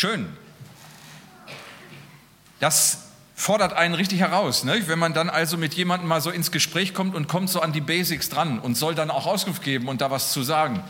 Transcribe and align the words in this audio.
Schön. 0.00 0.28
Das 2.58 3.10
fordert 3.34 3.74
einen 3.74 3.92
richtig 3.92 4.20
heraus, 4.20 4.64
ne? 4.64 4.82
wenn 4.86 4.98
man 4.98 5.12
dann 5.12 5.28
also 5.28 5.58
mit 5.58 5.74
jemandem 5.74 6.08
mal 6.08 6.22
so 6.22 6.30
ins 6.30 6.50
Gespräch 6.50 6.94
kommt 6.94 7.14
und 7.14 7.28
kommt 7.28 7.50
so 7.50 7.60
an 7.60 7.74
die 7.74 7.82
Basics 7.82 8.30
dran 8.30 8.60
und 8.60 8.78
soll 8.78 8.94
dann 8.94 9.10
auch 9.10 9.26
Auskunft 9.26 9.62
geben 9.62 9.88
und 9.88 10.00
da 10.00 10.10
was 10.10 10.32
zu 10.32 10.42
sagen, 10.42 10.82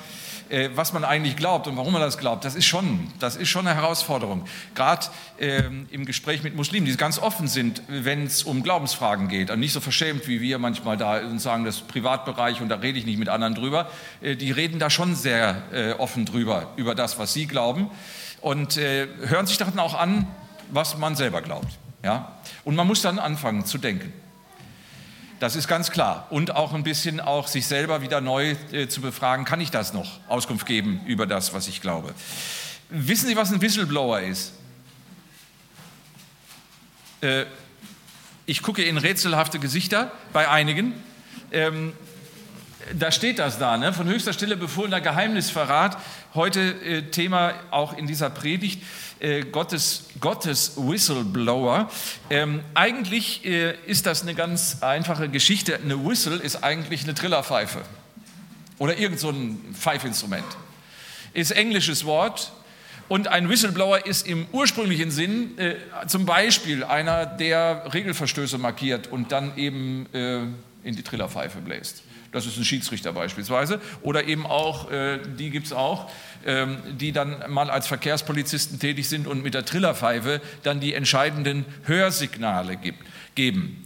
äh, 0.49 0.71
was 0.77 0.93
man 0.93 1.03
eigentlich 1.03 1.35
glaubt 1.35 1.67
und 1.67 1.77
warum 1.77 1.93
man 1.93 2.03
das 2.03 2.19
glaubt. 2.19 2.45
Das 2.45 2.55
ist 2.55 2.67
schon, 2.67 3.13
das 3.19 3.35
ist 3.35 3.49
schon 3.49 3.67
eine 3.67 3.75
Herausforderung. 3.75 4.45
Gerade 4.77 5.09
äh, 5.39 5.65
im 5.91 6.05
Gespräch 6.05 6.45
mit 6.45 6.55
Muslimen, 6.55 6.87
die 6.87 6.97
ganz 6.97 7.19
offen 7.19 7.49
sind, 7.49 7.83
wenn 7.89 8.27
es 8.27 8.45
um 8.45 8.63
Glaubensfragen 8.63 9.27
geht 9.27 9.51
und 9.51 9.59
nicht 9.59 9.73
so 9.73 9.81
verschämt 9.81 10.29
wie 10.29 10.41
wir 10.41 10.61
manchmal 10.61 10.97
da 10.97 11.19
und 11.19 11.41
sagen, 11.41 11.65
das 11.65 11.79
ist 11.79 11.89
Privatbereich 11.89 12.61
und 12.61 12.69
da 12.69 12.77
rede 12.77 12.97
ich 12.97 13.07
nicht 13.07 13.19
mit 13.19 13.29
anderen 13.29 13.57
drüber. 13.57 13.91
Äh, 14.21 14.37
die 14.37 14.53
reden 14.53 14.79
da 14.79 14.89
schon 14.89 15.17
sehr 15.17 15.65
äh, 15.73 15.93
offen 15.95 16.27
drüber, 16.27 16.69
über 16.77 16.95
das, 16.95 17.19
was 17.19 17.33
sie 17.33 17.49
glauben 17.49 17.91
und 18.41 18.77
äh, 18.77 19.09
hören 19.27 19.47
sich 19.47 19.59
dann 19.59 19.79
auch 19.79 19.95
an, 19.95 20.27
was 20.71 20.97
man 20.97 21.17
selber 21.17 21.43
glaubt. 21.43 21.79
Ja? 22.03 22.37
Und 22.65 22.77
man 22.77 22.87
muss 22.87 23.03
dann 23.03 23.19
anfangen 23.19 23.65
zu 23.65 23.79
denken. 23.79 24.13
Das 25.41 25.57
ist 25.57 25.69
ganz 25.69 25.91
klar. 25.91 26.27
Und 26.31 26.55
auch 26.55 26.75
ein 26.75 26.83
bisschen 26.83 27.19
auch 27.19 27.49
sich 27.49 27.67
selber 27.67 28.03
wieder 28.03 28.21
neu 28.21 28.57
äh, 28.73 28.89
zu 28.89 29.01
befragen, 29.01 29.45
kann 29.45 29.61
ich 29.61 29.71
das 29.71 29.95
noch 29.95 30.21
Auskunft 30.29 30.67
geben 30.67 31.01
über 31.07 31.27
das, 31.27 31.55
was 31.55 31.67
ich 31.67 31.81
glaube. 31.81 32.15
Wissen 32.91 33.29
Sie, 33.29 33.37
was 33.37 33.51
ein 33.51 33.63
Whistleblower 33.63 34.21
ist? 34.21 34.53
Äh, 37.23 37.45
ich 38.47 38.63
gucke 38.63 38.83
in 38.83 38.99
rätselhafte 38.99 39.59
Gesichter 39.59 40.13
bei 40.33 40.49
einigen. 40.49 40.93
Ähm, 41.53 41.95
da 42.99 43.13
steht 43.13 43.39
das 43.39 43.59
da, 43.59 43.77
ne? 43.77 43.93
von 43.93 44.09
höchster 44.09 44.33
Stelle 44.33 44.57
befohlener 44.57 45.01
Geheimnisverrat. 45.01 45.99
Heute 46.35 46.61
äh, 46.61 47.03
Thema 47.11 47.55
auch 47.71 47.97
in 47.97 48.07
dieser 48.07 48.31
Predigt. 48.31 48.83
Äh, 49.21 49.43
Gottes, 49.43 50.05
Gottes 50.19 50.73
Whistleblower. 50.77 51.91
Ähm, 52.31 52.61
eigentlich 52.75 53.45
äh, 53.45 53.75
ist 53.87 54.07
das 54.07 54.23
eine 54.23 54.35
ganz 54.35 54.79
einfache 54.81 55.29
Geschichte. 55.29 55.77
Eine 55.77 56.05
Whistle 56.05 56.37
ist 56.37 56.65
eigentlich 56.65 57.05
eine 57.05 57.15
Trillerpfeife 57.15 57.83
oder 58.79 58.97
irgend 58.97 59.21
so 59.21 59.29
ein 59.29 59.59
Pfeifinstrument. 59.75 60.47
Ist 61.35 61.51
englisches 61.51 62.05
Wort. 62.07 62.53
Und 63.09 63.27
ein 63.29 63.49
Whistleblower 63.49 64.07
ist 64.07 64.27
im 64.27 64.47
ursprünglichen 64.53 65.11
Sinn 65.11 65.59
äh, 65.59 65.75
zum 66.07 66.27
Beispiel 66.27 66.85
einer, 66.85 67.27
der 67.27 67.93
Regelverstöße 67.93 68.57
markiert 68.57 69.09
und 69.09 69.33
dann 69.33 69.57
eben 69.59 70.07
äh, 70.15 70.43
in 70.83 70.97
die 70.97 71.03
Trillerpfeife 71.03 71.59
bläst. 71.61 72.03
Das 72.33 72.47
ist 72.47 72.57
ein 72.57 72.65
Schiedsrichter 72.65 73.13
beispielsweise. 73.13 73.81
Oder 74.03 74.25
eben 74.25 74.47
auch, 74.47 74.91
äh, 74.91 75.19
die 75.39 75.51
gibt 75.51 75.67
es 75.67 75.73
auch, 75.73 76.11
ähm, 76.47 76.79
die 76.93 77.13
dann 77.13 77.45
mal 77.49 77.71
als 77.71 77.87
Verkehrspolizisten 77.87 78.79
tätig 78.79 79.09
sind 79.09 79.27
und 79.27 79.43
mit 79.43 79.55
der 79.55 79.65
Trillerpfeife 79.65 80.41
dann 80.63 80.81
die 80.81 80.95
entscheidenden 80.95 81.65
Hörsignale 81.85 82.77
gibt, 82.77 82.99
geben. 83.35 83.85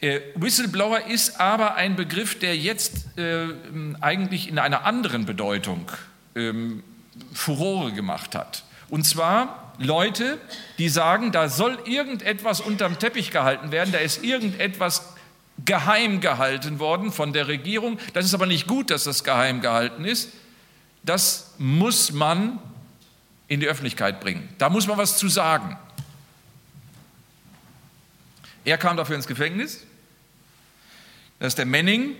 Äh, 0.00 0.20
Whistleblower 0.34 1.06
ist 1.06 1.40
aber 1.40 1.76
ein 1.76 1.96
Begriff, 1.96 2.38
der 2.38 2.56
jetzt 2.56 3.16
äh, 3.16 3.46
eigentlich 4.00 4.48
in 4.48 4.58
einer 4.58 4.84
anderen 4.84 5.24
Bedeutung 5.24 5.90
ähm, 6.34 6.82
Furore 7.32 7.92
gemacht 7.92 8.34
hat. 8.34 8.64
Und 8.90 9.04
zwar 9.04 9.72
Leute, 9.78 10.38
die 10.78 10.88
sagen, 10.88 11.32
da 11.32 11.48
soll 11.48 11.78
irgendetwas 11.84 12.60
unterm 12.60 12.98
Teppich 12.98 13.30
gehalten 13.30 13.72
werden, 13.72 13.92
da 13.92 13.98
ist 13.98 14.22
irgendetwas 14.22 15.13
geheim 15.64 16.20
gehalten 16.20 16.78
worden 16.78 17.12
von 17.12 17.32
der 17.32 17.48
Regierung. 17.48 17.98
Das 18.12 18.24
ist 18.24 18.34
aber 18.34 18.46
nicht 18.46 18.66
gut, 18.66 18.90
dass 18.90 19.04
das 19.04 19.24
geheim 19.24 19.60
gehalten 19.60 20.04
ist. 20.04 20.30
Das 21.02 21.54
muss 21.58 22.12
man 22.12 22.58
in 23.48 23.60
die 23.60 23.66
Öffentlichkeit 23.66 24.20
bringen. 24.20 24.48
Da 24.58 24.68
muss 24.68 24.86
man 24.86 24.96
was 24.96 25.18
zu 25.18 25.28
sagen. 25.28 25.76
Er 28.64 28.78
kam 28.78 28.96
dafür 28.96 29.16
ins 29.16 29.26
Gefängnis. 29.26 29.84
Das 31.38 31.48
ist 31.48 31.58
der 31.58 31.66
Manning. 31.66 32.16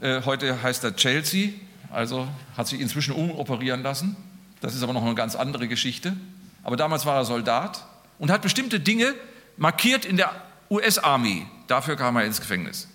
Äh, 0.00 0.22
heute 0.24 0.62
heißt 0.62 0.82
er 0.84 0.96
Chelsea, 0.96 1.50
also 1.90 2.28
hat 2.56 2.66
sich 2.66 2.80
inzwischen 2.80 3.14
umoperieren 3.14 3.82
lassen. 3.82 4.16
Das 4.60 4.74
ist 4.74 4.82
aber 4.82 4.92
noch 4.92 5.04
eine 5.04 5.14
ganz 5.14 5.36
andere 5.36 5.68
Geschichte. 5.68 6.16
Aber 6.64 6.76
damals 6.76 7.06
war 7.06 7.16
er 7.16 7.24
Soldat 7.24 7.84
und 8.18 8.30
hat 8.30 8.42
bestimmte 8.42 8.80
Dinge 8.80 9.14
markiert 9.56 10.04
in 10.04 10.16
der 10.16 10.34
US-Army. 10.70 11.46
Dafür 11.68 11.96
kam 11.96 12.16
er 12.16 12.24
ins 12.24 12.40
Gefängnis. 12.40 12.88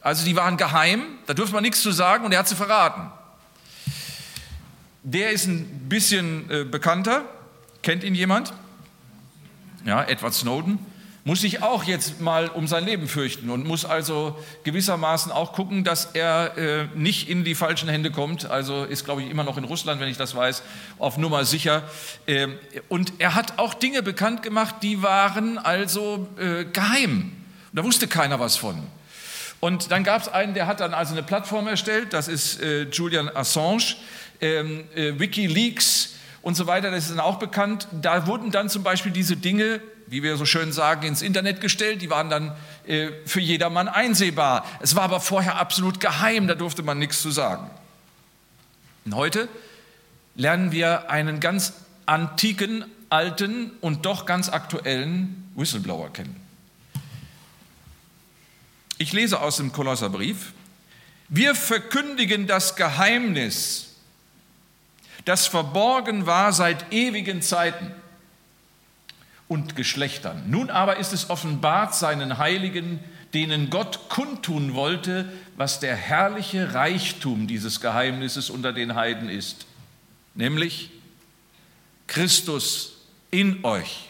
Also 0.00 0.24
die 0.24 0.36
waren 0.36 0.56
geheim, 0.56 1.02
da 1.26 1.34
durfte 1.34 1.54
man 1.54 1.62
nichts 1.62 1.82
zu 1.82 1.90
sagen 1.90 2.24
und 2.24 2.32
er 2.32 2.38
hat 2.38 2.48
sie 2.48 2.54
verraten. 2.54 3.10
Der 5.02 5.30
ist 5.30 5.46
ein 5.46 5.88
bisschen 5.88 6.48
äh, 6.50 6.64
bekannter. 6.64 7.24
Kennt 7.82 8.04
ihn 8.04 8.14
jemand? 8.14 8.52
Ja, 9.84 10.04
Edward 10.04 10.34
Snowden 10.34 10.78
muss 11.26 11.40
sich 11.40 11.60
auch 11.60 11.82
jetzt 11.82 12.20
mal 12.20 12.46
um 12.46 12.68
sein 12.68 12.84
Leben 12.84 13.08
fürchten 13.08 13.50
und 13.50 13.66
muss 13.66 13.84
also 13.84 14.38
gewissermaßen 14.62 15.32
auch 15.32 15.54
gucken, 15.54 15.82
dass 15.82 16.12
er 16.14 16.56
äh, 16.56 16.86
nicht 16.94 17.28
in 17.28 17.42
die 17.42 17.56
falschen 17.56 17.88
Hände 17.88 18.12
kommt. 18.12 18.46
Also 18.46 18.84
ist, 18.84 19.04
glaube 19.04 19.22
ich, 19.22 19.30
immer 19.30 19.42
noch 19.42 19.58
in 19.58 19.64
Russland, 19.64 20.00
wenn 20.00 20.08
ich 20.08 20.16
das 20.16 20.36
weiß, 20.36 20.62
auf 21.00 21.18
Nummer 21.18 21.44
sicher. 21.44 21.82
Ähm, 22.28 22.54
und 22.88 23.14
er 23.18 23.34
hat 23.34 23.58
auch 23.58 23.74
Dinge 23.74 24.04
bekannt 24.04 24.44
gemacht, 24.44 24.76
die 24.82 25.02
waren 25.02 25.58
also 25.58 26.28
äh, 26.38 26.64
geheim. 26.64 27.32
Da 27.76 27.84
wusste 27.84 28.08
keiner 28.08 28.40
was 28.40 28.56
von. 28.56 28.82
Und 29.60 29.92
dann 29.92 30.02
gab 30.02 30.22
es 30.22 30.28
einen, 30.28 30.54
der 30.54 30.66
hat 30.66 30.80
dann 30.80 30.92
also 30.92 31.12
eine 31.12 31.22
Plattform 31.22 31.68
erstellt, 31.68 32.12
das 32.12 32.26
ist 32.26 32.60
äh, 32.60 32.88
Julian 32.90 33.28
Assange, 33.28 33.94
ähm, 34.40 34.84
äh, 34.94 35.18
Wikileaks 35.18 36.14
und 36.42 36.56
so 36.56 36.66
weiter, 36.66 36.90
das 36.90 37.04
ist 37.04 37.12
dann 37.12 37.20
auch 37.20 37.38
bekannt. 37.38 37.86
Da 37.92 38.26
wurden 38.26 38.50
dann 38.50 38.68
zum 38.68 38.82
Beispiel 38.82 39.12
diese 39.12 39.36
Dinge 39.36 39.80
wie 40.06 40.22
wir 40.22 40.36
so 40.36 40.44
schön 40.44 40.72
sagen, 40.72 41.06
ins 41.06 41.22
Internet 41.22 41.60
gestellt. 41.60 42.02
Die 42.02 42.10
waren 42.10 42.30
dann 42.30 42.52
äh, 42.86 43.10
für 43.24 43.40
jedermann 43.40 43.88
einsehbar. 43.88 44.64
Es 44.80 44.94
war 44.94 45.02
aber 45.02 45.20
vorher 45.20 45.56
absolut 45.56 46.00
geheim, 46.00 46.46
da 46.46 46.54
durfte 46.54 46.82
man 46.82 46.98
nichts 46.98 47.22
zu 47.22 47.30
sagen. 47.30 47.70
Und 49.04 49.14
heute 49.14 49.48
lernen 50.34 50.72
wir 50.72 51.10
einen 51.10 51.40
ganz 51.40 51.72
antiken, 52.06 52.84
alten 53.08 53.72
und 53.80 54.06
doch 54.06 54.26
ganz 54.26 54.48
aktuellen 54.48 55.50
Whistleblower 55.54 56.12
kennen. 56.12 56.45
Ich 58.98 59.12
lese 59.12 59.40
aus 59.40 59.58
dem 59.58 59.72
Kolosserbrief. 59.72 60.52
Wir 61.28 61.54
verkündigen 61.54 62.46
das 62.46 62.76
Geheimnis, 62.76 63.94
das 65.24 65.48
verborgen 65.48 66.26
war 66.26 66.52
seit 66.52 66.92
ewigen 66.92 67.42
Zeiten 67.42 67.90
und 69.48 69.74
Geschlechtern. 69.74 70.44
Nun 70.48 70.70
aber 70.70 70.98
ist 70.98 71.12
es 71.12 71.30
offenbart 71.30 71.94
seinen 71.96 72.38
Heiligen, 72.38 73.00
denen 73.34 73.70
Gott 73.70 74.08
kundtun 74.08 74.74
wollte, 74.74 75.30
was 75.56 75.80
der 75.80 75.96
herrliche 75.96 76.74
Reichtum 76.74 77.48
dieses 77.48 77.80
Geheimnisses 77.80 78.50
unter 78.50 78.72
den 78.72 78.94
Heiden 78.94 79.28
ist, 79.28 79.66
nämlich 80.34 80.90
Christus 82.06 82.98
in 83.32 83.64
euch, 83.64 84.08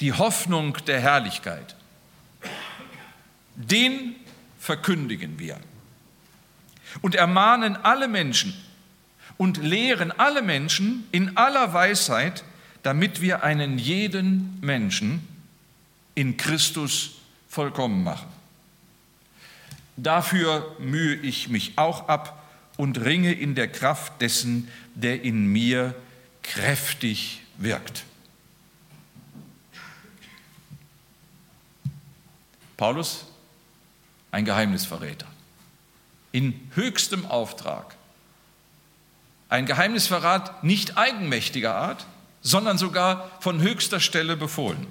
die 0.00 0.12
Hoffnung 0.12 0.76
der 0.86 1.00
Herrlichkeit. 1.00 1.76
Den 3.58 4.14
verkündigen 4.60 5.40
wir 5.40 5.58
und 7.02 7.16
ermahnen 7.16 7.76
alle 7.76 8.06
Menschen 8.06 8.54
und 9.36 9.56
lehren 9.56 10.12
alle 10.12 10.42
Menschen 10.42 11.08
in 11.10 11.36
aller 11.36 11.72
Weisheit, 11.72 12.44
damit 12.84 13.20
wir 13.20 13.42
einen 13.42 13.78
jeden 13.78 14.58
Menschen 14.60 15.26
in 16.14 16.36
Christus 16.36 17.16
vollkommen 17.48 18.04
machen. 18.04 18.28
Dafür 19.96 20.76
mühe 20.78 21.16
ich 21.16 21.48
mich 21.48 21.72
auch 21.76 22.08
ab 22.08 22.48
und 22.76 23.00
ringe 23.04 23.32
in 23.32 23.56
der 23.56 23.66
Kraft 23.66 24.20
dessen, 24.20 24.68
der 24.94 25.22
in 25.22 25.46
mir 25.46 25.96
kräftig 26.44 27.42
wirkt. 27.56 28.04
Paulus, 32.76 33.26
ein 34.30 34.44
Geheimnisverräter, 34.44 35.26
in 36.32 36.70
höchstem 36.74 37.26
Auftrag. 37.26 37.96
Ein 39.48 39.66
Geheimnisverrat 39.66 40.62
nicht 40.62 40.98
eigenmächtiger 40.98 41.74
Art, 41.74 42.06
sondern 42.42 42.78
sogar 42.78 43.30
von 43.40 43.60
höchster 43.60 44.00
Stelle 44.00 44.36
befohlen. 44.36 44.86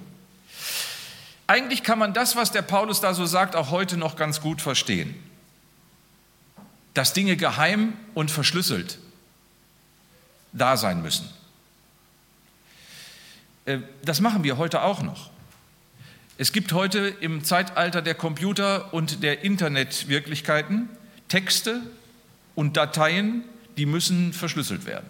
Eigentlich 1.46 1.82
kann 1.82 1.98
man 1.98 2.12
das, 2.12 2.36
was 2.36 2.50
der 2.50 2.62
Paulus 2.62 3.00
da 3.00 3.14
so 3.14 3.24
sagt, 3.24 3.56
auch 3.56 3.70
heute 3.70 3.96
noch 3.96 4.16
ganz 4.16 4.40
gut 4.40 4.60
verstehen. 4.60 5.14
Dass 6.92 7.12
Dinge 7.12 7.36
geheim 7.36 7.94
und 8.14 8.30
verschlüsselt 8.30 8.98
da 10.52 10.76
sein 10.76 11.00
müssen. 11.00 11.28
Äh, 13.64 13.78
das 14.02 14.20
machen 14.20 14.44
wir 14.44 14.58
heute 14.58 14.82
auch 14.82 15.02
noch. 15.02 15.30
Es 16.40 16.52
gibt 16.52 16.72
heute 16.72 17.00
im 17.20 17.42
Zeitalter 17.42 18.00
der 18.00 18.14
Computer 18.14 18.94
und 18.94 19.24
der 19.24 19.42
Internetwirklichkeiten 19.42 20.88
Texte 21.26 21.80
und 22.54 22.76
Dateien, 22.76 23.42
die 23.76 23.86
müssen 23.86 24.32
verschlüsselt 24.32 24.86
werden. 24.86 25.08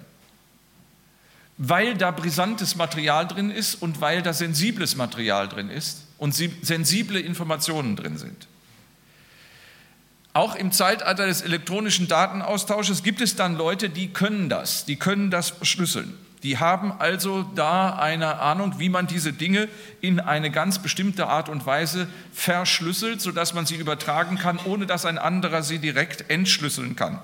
weil 1.58 1.96
da 1.96 2.12
brisantes 2.12 2.76
Material 2.76 3.26
drin 3.26 3.50
ist 3.50 3.74
und 3.74 4.00
weil 4.00 4.22
da 4.22 4.32
sensibles 4.32 4.94
Material 4.94 5.48
drin 5.48 5.70
ist 5.70 6.06
und 6.16 6.32
sensible 6.32 7.18
Informationen 7.18 7.96
drin 7.96 8.16
sind. 8.16 8.46
Auch 10.34 10.54
im 10.54 10.70
Zeitalter 10.70 11.26
des 11.26 11.42
elektronischen 11.42 12.06
Datenaustausches 12.06 13.02
gibt 13.02 13.20
es 13.20 13.34
dann 13.34 13.56
Leute, 13.56 13.90
die 13.90 14.12
können 14.12 14.48
das, 14.48 14.84
die 14.84 14.96
können 14.96 15.32
das 15.32 15.50
verschlüsseln. 15.50 16.14
Die 16.42 16.58
haben 16.58 16.92
also 16.98 17.42
da 17.54 17.96
eine 17.96 18.38
Ahnung, 18.38 18.78
wie 18.78 18.88
man 18.88 19.06
diese 19.06 19.32
Dinge 19.32 19.68
in 20.00 20.20
eine 20.20 20.50
ganz 20.50 20.78
bestimmte 20.78 21.26
Art 21.26 21.48
und 21.48 21.66
Weise 21.66 22.08
verschlüsselt, 22.32 23.20
sodass 23.20 23.54
man 23.54 23.66
sie 23.66 23.74
übertragen 23.74 24.38
kann, 24.38 24.60
ohne 24.64 24.86
dass 24.86 25.04
ein 25.04 25.18
anderer 25.18 25.62
sie 25.62 25.78
direkt 25.78 26.30
entschlüsseln 26.30 26.94
kann. 26.94 27.18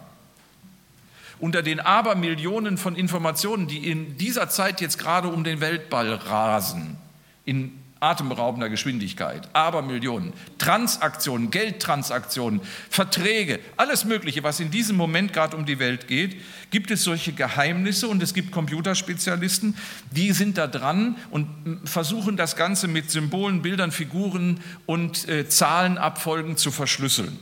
Unter 1.38 1.62
den 1.62 1.78
Abermillionen 1.78 2.78
von 2.78 2.96
Informationen, 2.96 3.66
die 3.68 3.88
in 3.88 4.16
dieser 4.16 4.48
Zeit 4.48 4.80
jetzt 4.80 4.98
gerade 4.98 5.28
um 5.28 5.44
den 5.44 5.60
Weltball 5.60 6.14
rasen, 6.14 6.96
in 7.44 7.83
atemberaubender 8.04 8.68
Geschwindigkeit, 8.68 9.48
Abermillionen, 9.54 10.34
Transaktionen, 10.58 11.50
Geldtransaktionen, 11.50 12.60
Verträge, 12.90 13.60
alles 13.78 14.04
Mögliche, 14.04 14.42
was 14.42 14.60
in 14.60 14.70
diesem 14.70 14.96
Moment 14.96 15.32
gerade 15.32 15.56
um 15.56 15.64
die 15.64 15.78
Welt 15.78 16.06
geht, 16.06 16.36
gibt 16.70 16.90
es 16.90 17.02
solche 17.02 17.32
Geheimnisse 17.32 18.08
und 18.08 18.22
es 18.22 18.34
gibt 18.34 18.52
Computerspezialisten, 18.52 19.74
die 20.10 20.32
sind 20.32 20.58
da 20.58 20.66
dran 20.66 21.16
und 21.30 21.48
versuchen 21.84 22.36
das 22.36 22.56
Ganze 22.56 22.88
mit 22.88 23.10
Symbolen, 23.10 23.62
Bildern, 23.62 23.90
Figuren 23.90 24.60
und 24.84 25.26
äh, 25.26 25.48
Zahlenabfolgen 25.48 26.58
zu 26.58 26.70
verschlüsseln. 26.70 27.38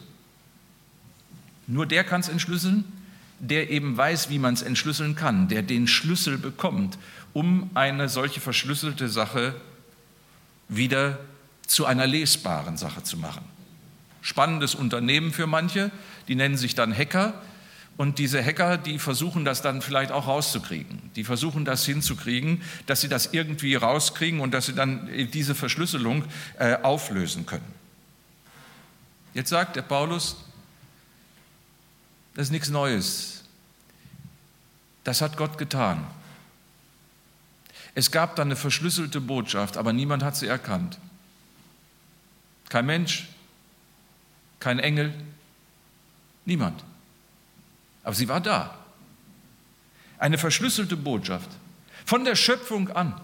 Nur 1.67 1.87
der 1.87 2.05
kann 2.05 2.20
es 2.20 2.29
entschlüsseln, 2.29 2.85
der 3.41 3.70
eben 3.70 3.97
weiß, 3.97 4.31
wie 4.31 4.38
man 4.38 4.55
es 4.55 4.62
entschlüsseln 4.62 5.17
kann, 5.17 5.49
der 5.49 5.62
den 5.62 5.88
Schlüssel 5.88 6.38
bekommt, 6.38 6.99
um 7.32 7.70
eine 7.75 8.09
solche 8.09 8.41
verschlüsselte 8.41 9.09
Sache 9.09 9.55
wieder 10.76 11.19
zu 11.66 11.86
einer 11.86 12.06
lesbaren 12.06 12.76
Sache 12.76 13.02
zu 13.02 13.16
machen. 13.16 13.44
Spannendes 14.20 14.74
Unternehmen 14.74 15.32
für 15.32 15.46
manche, 15.46 15.90
die 16.28 16.34
nennen 16.34 16.56
sich 16.56 16.74
dann 16.74 16.96
Hacker. 16.96 17.34
Und 17.96 18.19
diese 18.19 18.42
Hacker, 18.42 18.78
die 18.78 18.98
versuchen 18.98 19.44
das 19.44 19.60
dann 19.62 19.82
vielleicht 19.82 20.12
auch 20.12 20.26
rauszukriegen. 20.26 21.10
Die 21.14 21.24
versuchen 21.24 21.64
das 21.64 21.84
hinzukriegen, 21.84 22.62
dass 22.86 23.00
sie 23.00 23.08
das 23.08 23.32
irgendwie 23.32 23.74
rauskriegen 23.74 24.40
und 24.40 24.52
dass 24.54 24.66
sie 24.66 24.74
dann 24.74 25.08
diese 25.32 25.54
Verschlüsselung 25.54 26.24
äh, 26.58 26.76
auflösen 26.82 27.46
können. 27.46 27.64
Jetzt 29.34 29.50
sagt 29.50 29.76
der 29.76 29.82
Paulus, 29.82 30.36
das 32.34 32.44
ist 32.44 32.50
nichts 32.50 32.70
Neues. 32.70 33.44
Das 35.04 35.20
hat 35.20 35.36
Gott 35.36 35.58
getan. 35.58 36.06
Es 37.94 38.10
gab 38.10 38.36
dann 38.36 38.48
eine 38.48 38.56
verschlüsselte 38.56 39.20
Botschaft, 39.20 39.76
aber 39.76 39.92
niemand 39.92 40.22
hat 40.22 40.36
sie 40.36 40.46
erkannt. 40.46 40.98
Kein 42.68 42.86
Mensch, 42.86 43.28
kein 44.60 44.78
Engel, 44.78 45.12
niemand. 46.46 46.82
Aber 48.02 48.14
sie 48.14 48.28
war 48.28 48.40
da. 48.40 48.78
Eine 50.18 50.38
verschlüsselte 50.38 50.96
Botschaft 50.96 51.50
von 52.06 52.24
der 52.24 52.34
Schöpfung 52.34 52.88
an, 52.90 53.20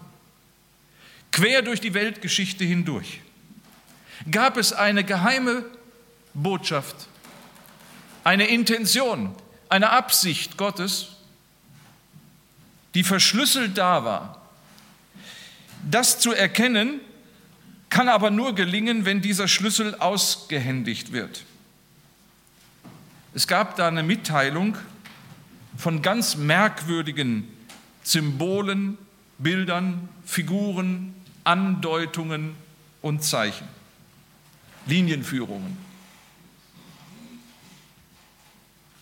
quer 1.33 1.63
durch 1.63 1.81
die 1.81 1.95
Weltgeschichte 1.95 2.65
hindurch, 2.65 3.21
gab 4.31 4.57
es 4.57 4.73
eine 4.73 5.05
geheime 5.05 5.65
Botschaft, 6.35 7.09
eine 8.25 8.49
Intention, 8.49 9.35
eine 9.69 9.91
Absicht 9.91 10.57
Gottes, 10.57 11.09
die 12.95 13.05
verschlüsselt 13.05 13.79
da 13.79 14.05
war 14.05 14.48
das 15.91 16.21
zu 16.21 16.33
erkennen 16.33 17.01
kann 17.91 18.09
aber 18.09 18.31
nur 18.31 18.55
gelingen, 18.55 19.05
wenn 19.05 19.23
dieser 19.23 19.49
Schlüssel 19.49 19.95
ausgehändigt 19.95 21.13
wird. 21.13 21.45
Es 23.35 23.47
gab 23.47 23.77
da 23.77 23.89
eine 23.89 24.03
Mitteilung 24.03 24.77
von 25.77 26.03
ganz 26.03 26.37
merkwürdigen 26.37 27.49
Symbolen, 28.03 28.99
Bildern, 29.39 30.09
Figuren, 30.25 31.15
Andeutungen 31.45 32.55
und 33.01 33.23
Zeichen, 33.23 33.69
Linienführungen. 34.87 35.77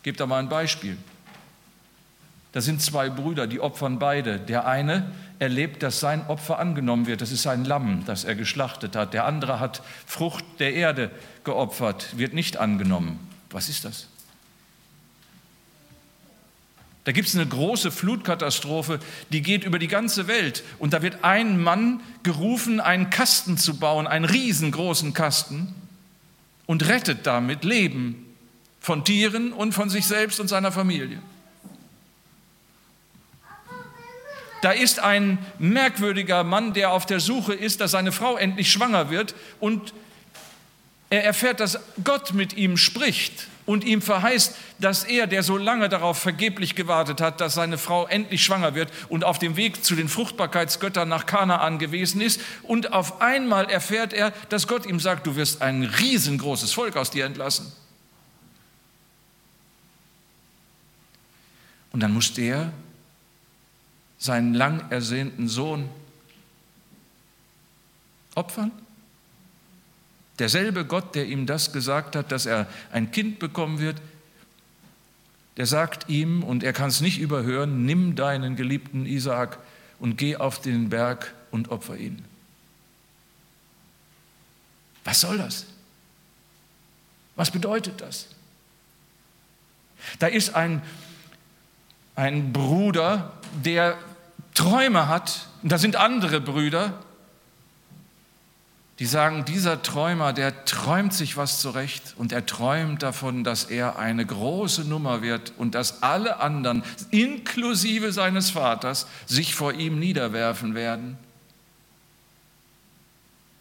Gebe 0.03 0.17
da 0.17 0.27
mal 0.27 0.39
ein 0.39 0.49
Beispiel. 0.49 0.97
Da 2.57 2.63
sind 2.63 2.81
zwei 2.81 3.11
Brüder, 3.11 3.47
die 3.47 3.61
opfern 3.61 3.99
beide. 3.99 4.41
Der 4.41 4.67
eine 4.67 5.13
erlebt, 5.39 5.83
dass 5.83 6.01
sein 6.01 6.27
Opfer 6.27 6.59
angenommen 6.59 7.07
wird. 7.07 7.21
Das 7.21 7.31
ist 7.31 7.47
ein 7.47 7.67
Lamm, 7.67 8.05
das 8.07 8.25
er 8.25 8.35
geschlachtet 8.35 8.97
hat. 8.97 9.13
Der 9.13 9.27
andere 9.27 9.61
hat 9.61 9.83
Frucht 10.07 10.43
der 10.59 10.73
Erde 10.73 11.11
geopfert, 11.45 12.17
wird 12.17 12.33
nicht 12.33 12.57
angenommen. 12.57 13.21
Was 13.51 13.69
ist 13.69 13.85
das? 13.85 14.07
Da 17.05 17.13
gibt 17.13 17.29
es 17.29 17.35
eine 17.35 17.45
große 17.45 17.91
Flutkatastrophe, 17.91 19.01
die 19.29 19.43
geht 19.43 19.63
über 19.63 19.79
die 19.79 19.87
ganze 19.87 20.27
Welt. 20.27 20.65
Und 20.79 20.95
da 20.95 21.03
wird 21.03 21.25
ein 21.25 21.63
Mann 21.63 22.01
gerufen, 22.23 22.81
einen 22.81 23.11
Kasten 23.11 23.59
zu 23.59 23.79
bauen, 23.79 24.07
einen 24.07 24.25
riesengroßen 24.25 25.13
Kasten, 25.13 25.75
und 26.65 26.89
rettet 26.89 27.27
damit 27.27 27.65
Leben 27.65 28.35
von 28.81 29.05
Tieren 29.05 29.53
und 29.53 29.75
von 29.75 29.91
sich 29.91 30.07
selbst 30.07 30.41
und 30.41 30.49
seiner 30.49 30.73
Familie. 30.73 31.21
Da 34.67 34.73
ist 34.73 34.99
ein 34.99 35.39
merkwürdiger 35.61 36.43
Mann, 36.43 36.73
der 36.73 36.91
auf 36.91 37.07
der 37.07 37.21
Suche 37.21 37.55
ist, 37.55 37.81
dass 37.81 37.93
seine 37.93 38.11
Frau 38.11 38.37
endlich 38.37 38.73
schwanger 38.73 39.11
wird 39.11 39.37
und 39.61 39.95
er 41.09 41.23
erfährt, 41.23 41.61
dass 41.61 41.79
Gott 42.03 42.33
mit 42.33 42.57
ihm 42.57 42.77
spricht 42.77 43.47
und 43.65 43.85
ihm 43.85 44.03
verheißt, 44.03 44.57
dass 44.81 45.05
er, 45.05 45.29
der 45.29 45.45
so 45.45 45.57
lange 45.57 45.89
darauf 45.89 46.19
vergeblich 46.19 46.75
gewartet 46.75 47.21
hat, 47.21 47.41
dass 47.41 47.55
seine 47.55 47.79
Frau 47.79 48.09
endlich 48.09 48.43
schwanger 48.43 48.75
wird 48.75 48.91
und 49.09 49.23
auf 49.23 49.39
dem 49.39 49.55
Weg 49.55 49.85
zu 49.85 49.95
den 49.95 50.09
Fruchtbarkeitsgöttern 50.09 51.09
nach 51.09 51.27
Kanaan 51.27 51.79
gewesen 51.79 52.21
ist. 52.21 52.41
Und 52.65 52.93
auf 52.93 53.21
einmal 53.21 53.71
erfährt 53.71 54.13
er, 54.13 54.33
dass 54.49 54.67
Gott 54.67 54.85
ihm 54.85 54.99
sagt, 54.99 55.29
du 55.29 55.37
wirst 55.37 55.63
ein 55.63 55.85
riesengroßes 55.85 56.73
Volk 56.73 56.97
aus 56.97 57.13
dir 57.13 57.25
entlassen. 57.25 57.73
Und 61.93 62.01
dann 62.01 62.13
muss 62.13 62.35
der 62.35 62.73
seinen 64.19 64.55
lang 64.55 64.91
ersehnten 64.91 65.49
Sohn 65.49 65.89
opfern? 68.35 68.73
Derselbe 70.39 70.85
Gott, 70.85 71.15
der 71.15 71.27
ihm 71.27 71.47
das 71.47 71.73
gesagt 71.73 72.15
hat, 72.15 72.31
dass 72.31 72.47
er 72.47 72.67
ein 72.93 73.11
Kind 73.11 73.39
bekommen 73.39 73.79
wird, 73.79 73.97
der 75.57 75.67
sagt 75.67 76.11
ihm, 76.11 76.43
und 76.43 76.63
er 76.63 76.75
kann 76.75 76.91
es 76.91 77.01
nicht 77.01 77.19
überhören, 77.19 77.87
nimm 77.87 78.15
deinen 78.15 78.57
geliebten 78.57 79.07
Isaak 79.07 79.59
und 79.99 80.19
geh 80.19 80.37
auf 80.37 80.61
den 80.61 80.91
Berg 80.91 81.35
und 81.51 81.71
opfer 81.71 81.97
ihn. 81.97 82.23
Was 85.05 85.21
soll 85.21 85.39
das? 85.39 85.67
Was 87.37 87.51
bedeutet 87.51 88.01
das? 88.01 88.27
Da 90.19 90.27
ist 90.27 90.55
ein, 90.55 90.83
ein 92.15 92.53
Bruder, 92.53 93.36
der 93.65 93.97
Träume 94.55 95.09
hat, 95.09 95.49
und 95.63 95.71
da 95.71 95.79
sind 95.79 95.97
andere 95.97 96.41
Brüder, 96.41 96.99
die 98.99 99.05
sagen, 99.05 99.45
dieser 99.45 99.83
Träumer, 99.83 100.33
der 100.33 100.65
träumt 100.65 101.13
sich 101.13 101.37
was 101.37 101.61
zurecht 101.61 102.15
und 102.17 102.33
er 102.33 102.47
träumt 102.47 103.03
davon, 103.03 103.45
dass 103.45 103.65
er 103.65 103.99
eine 103.99 104.25
große 104.25 104.85
Nummer 104.85 105.21
wird 105.21 105.53
und 105.59 105.75
dass 105.75 106.03
alle 106.03 106.41
anderen, 106.41 106.83
inklusive 107.11 108.13
seines 108.13 108.51
Vaters, 108.51 109.07
sich 109.27 109.55
vor 109.55 109.75
ihm 109.75 109.99
niederwerfen 109.99 110.75
werden. 110.75 111.19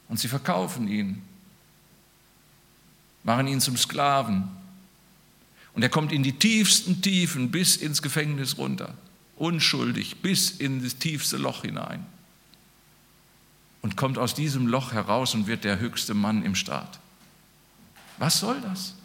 Und 0.07 0.19
sie 0.19 0.29
verkaufen 0.29 0.87
ihn, 0.87 1.21
machen 3.23 3.47
ihn 3.47 3.59
zum 3.59 3.75
Sklaven. 3.75 4.47
Und 5.73 5.83
er 5.83 5.89
kommt 5.89 6.13
in 6.13 6.23
die 6.23 6.39
tiefsten 6.39 7.01
Tiefen 7.01 7.51
bis 7.51 7.75
ins 7.75 8.01
Gefängnis 8.01 8.57
runter 8.57 8.93
unschuldig 9.35 10.21
bis 10.21 10.51
in 10.51 10.83
das 10.83 10.97
tiefste 10.97 11.37
Loch 11.37 11.63
hinein 11.63 12.05
und 13.81 13.97
kommt 13.97 14.17
aus 14.17 14.33
diesem 14.33 14.67
Loch 14.67 14.93
heraus 14.93 15.35
und 15.35 15.47
wird 15.47 15.63
der 15.63 15.79
höchste 15.79 16.13
Mann 16.13 16.43
im 16.43 16.55
Staat. 16.55 16.99
Was 18.17 18.39
soll 18.39 18.59
das? 18.61 18.95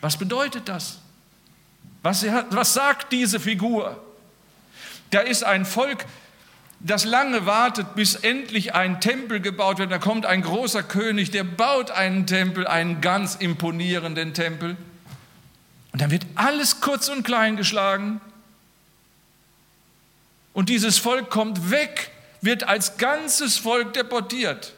Was 0.00 0.16
bedeutet 0.16 0.68
das? 0.68 1.00
Was, 2.02 2.24
was 2.24 2.72
sagt 2.72 3.12
diese 3.12 3.40
Figur? 3.40 4.02
Da 5.10 5.20
ist 5.20 5.44
ein 5.44 5.66
Volk, 5.66 6.06
das 6.80 7.04
lange 7.04 7.44
wartet, 7.44 7.94
bis 7.94 8.14
endlich 8.14 8.74
ein 8.74 9.00
Tempel 9.00 9.40
gebaut 9.40 9.78
wird. 9.78 9.90
Da 9.90 9.98
kommt 9.98 10.24
ein 10.24 10.42
großer 10.42 10.82
König, 10.82 11.30
der 11.30 11.44
baut 11.44 11.90
einen 11.90 12.26
Tempel, 12.26 12.66
einen 12.66 13.00
ganz 13.00 13.34
imponierenden 13.34 14.32
Tempel. 14.32 14.76
Und 15.98 16.02
dann 16.02 16.10
wird 16.12 16.26
alles 16.36 16.80
kurz 16.80 17.08
und 17.08 17.24
klein 17.24 17.56
geschlagen. 17.56 18.20
Und 20.52 20.68
dieses 20.68 20.96
Volk 20.96 21.28
kommt 21.28 21.72
weg, 21.72 22.12
wird 22.40 22.62
als 22.62 22.98
ganzes 22.98 23.56
Volk 23.56 23.94
deportiert 23.94 24.74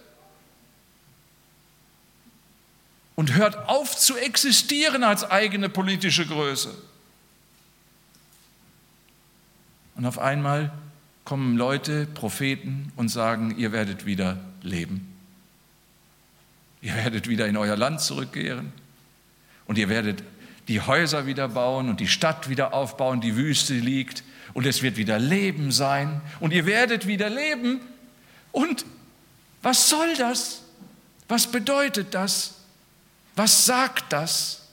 und 3.17 3.35
hört 3.35 3.69
auf 3.69 3.95
zu 3.99 4.17
existieren 4.17 5.05
als 5.05 5.31
eigene 5.31 5.69
politische 5.69 6.25
Größe. 6.25 6.75
Und 9.97 10.07
auf 10.07 10.19
einmal 10.19 10.73
kommen 11.27 11.59
Leute, 11.59 12.07
Propheten 12.07 12.95
und 12.97 13.11
sagen, 13.11 13.59
ihr 13.59 13.73
werdet 13.73 14.07
wieder 14.07 14.39
leben. 14.63 15.15
Ihr 16.81 16.95
werdet 16.95 17.29
wieder 17.29 17.47
in 17.47 17.59
euer 17.59 17.77
Land 17.77 18.01
zurückkehren 18.01 18.73
und 19.67 19.77
ihr 19.77 19.91
werdet 19.91 20.25
die 20.71 20.81
Häuser 20.81 21.27
wieder 21.27 21.49
bauen 21.49 21.89
und 21.89 21.99
die 21.99 22.07
Stadt 22.07 22.49
wieder 22.49 22.73
aufbauen, 22.73 23.21
die 23.21 23.35
Wüste 23.35 23.75
liegt 23.75 24.23
und 24.55 24.67
es 24.67 24.83
wird 24.83 24.97
wieder 24.97 25.19
Leben 25.19 25.73
sein 25.73 26.21
und 26.39 26.53
ihr 26.53 26.65
werdet 26.65 27.09
wieder 27.09 27.29
leben. 27.29 27.81
Und 28.53 28.87
was 29.63 29.89
soll 29.89 30.15
das? 30.17 30.63
Was 31.27 31.49
bedeutet 31.49 32.15
das? 32.15 32.55
Was 33.35 33.67
sagt 33.67 34.13
das? 34.13 34.69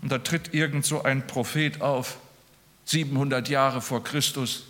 Und 0.00 0.10
da 0.10 0.16
tritt 0.16 0.54
irgend 0.54 0.86
so 0.86 1.02
ein 1.02 1.26
Prophet 1.26 1.82
auf, 1.82 2.16
700 2.86 3.50
Jahre 3.50 3.82
vor 3.82 4.02
Christus, 4.02 4.64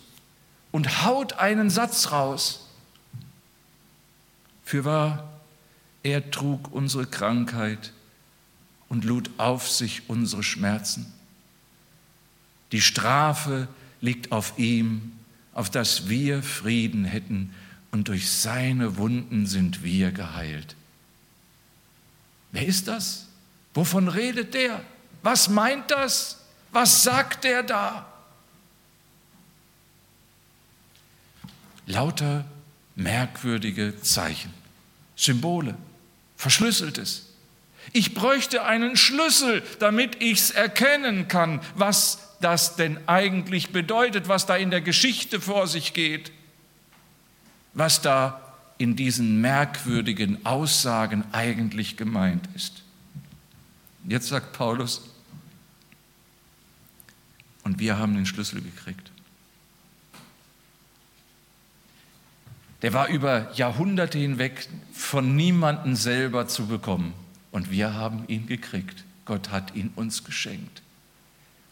und 0.73 1.05
haut 1.05 1.39
einen 1.39 1.69
Satz 1.69 2.11
raus. 2.11 2.67
Für 4.65 4.83
wahr, 4.83 5.31
er 6.03 6.31
trug 6.31 6.69
unsere 6.73 7.05
Krankheit 7.05 7.93
und 8.93 9.05
lud 9.05 9.31
auf 9.37 9.67
sich 9.67 10.07
unsere 10.07 10.43
Schmerzen. 10.43 11.11
Die 12.71 12.79
Strafe 12.79 13.67
liegt 14.01 14.31
auf 14.31 14.53
ihm, 14.59 15.13
auf 15.55 15.71
dass 15.71 16.09
wir 16.09 16.43
Frieden 16.43 17.03
hätten, 17.03 17.55
und 17.89 18.07
durch 18.07 18.29
seine 18.29 18.97
Wunden 18.97 19.47
sind 19.47 19.81
wir 19.81 20.11
geheilt. 20.11 20.75
Wer 22.51 22.67
ist 22.67 22.87
das? 22.87 23.25
Wovon 23.73 24.09
redet 24.09 24.53
der? 24.53 24.79
Was 25.23 25.49
meint 25.49 25.89
das? 25.89 26.37
Was 26.71 27.01
sagt 27.01 27.45
er 27.45 27.63
da? 27.63 28.05
Lauter 31.87 32.45
merkwürdige 32.95 33.99
Zeichen, 34.03 34.53
Symbole, 35.15 35.75
Verschlüsseltes. 36.37 37.32
Ich 37.91 38.13
bräuchte 38.13 38.65
einen 38.65 38.95
Schlüssel, 38.95 39.63
damit 39.79 40.21
ich 40.21 40.39
es 40.39 40.51
erkennen 40.51 41.27
kann, 41.27 41.61
was 41.75 42.37
das 42.39 42.75
denn 42.75 42.97
eigentlich 43.07 43.69
bedeutet, 43.69 44.27
was 44.27 44.45
da 44.45 44.55
in 44.55 44.71
der 44.71 44.81
Geschichte 44.81 45.41
vor 45.41 45.67
sich 45.67 45.93
geht, 45.93 46.31
was 47.73 48.01
da 48.01 48.53
in 48.77 48.95
diesen 48.95 49.41
merkwürdigen 49.41 50.45
Aussagen 50.45 51.23
eigentlich 51.31 51.97
gemeint 51.97 52.47
ist. 52.55 52.83
Jetzt 54.07 54.27
sagt 54.27 54.53
Paulus, 54.53 55.09
und 57.63 57.79
wir 57.79 57.97
haben 57.97 58.13
den 58.13 58.25
Schlüssel 58.25 58.61
gekriegt. 58.61 59.11
Der 62.81 62.91
war 62.91 63.07
über 63.07 63.49
Jahrhunderte 63.53 64.17
hinweg 64.17 64.67
von 64.91 65.37
niemandem 65.37 65.95
selber 65.95 66.47
zu 66.49 66.67
bekommen. 66.67 67.13
Und 67.53 67.69
wir 67.69 67.93
haben 67.93 68.25
ihn 68.27 68.47
gekriegt. 68.47 69.05
Gott 69.25 69.51
hat 69.51 69.75
ihn 69.75 69.91
uns 69.95 70.23
geschenkt. 70.23 70.81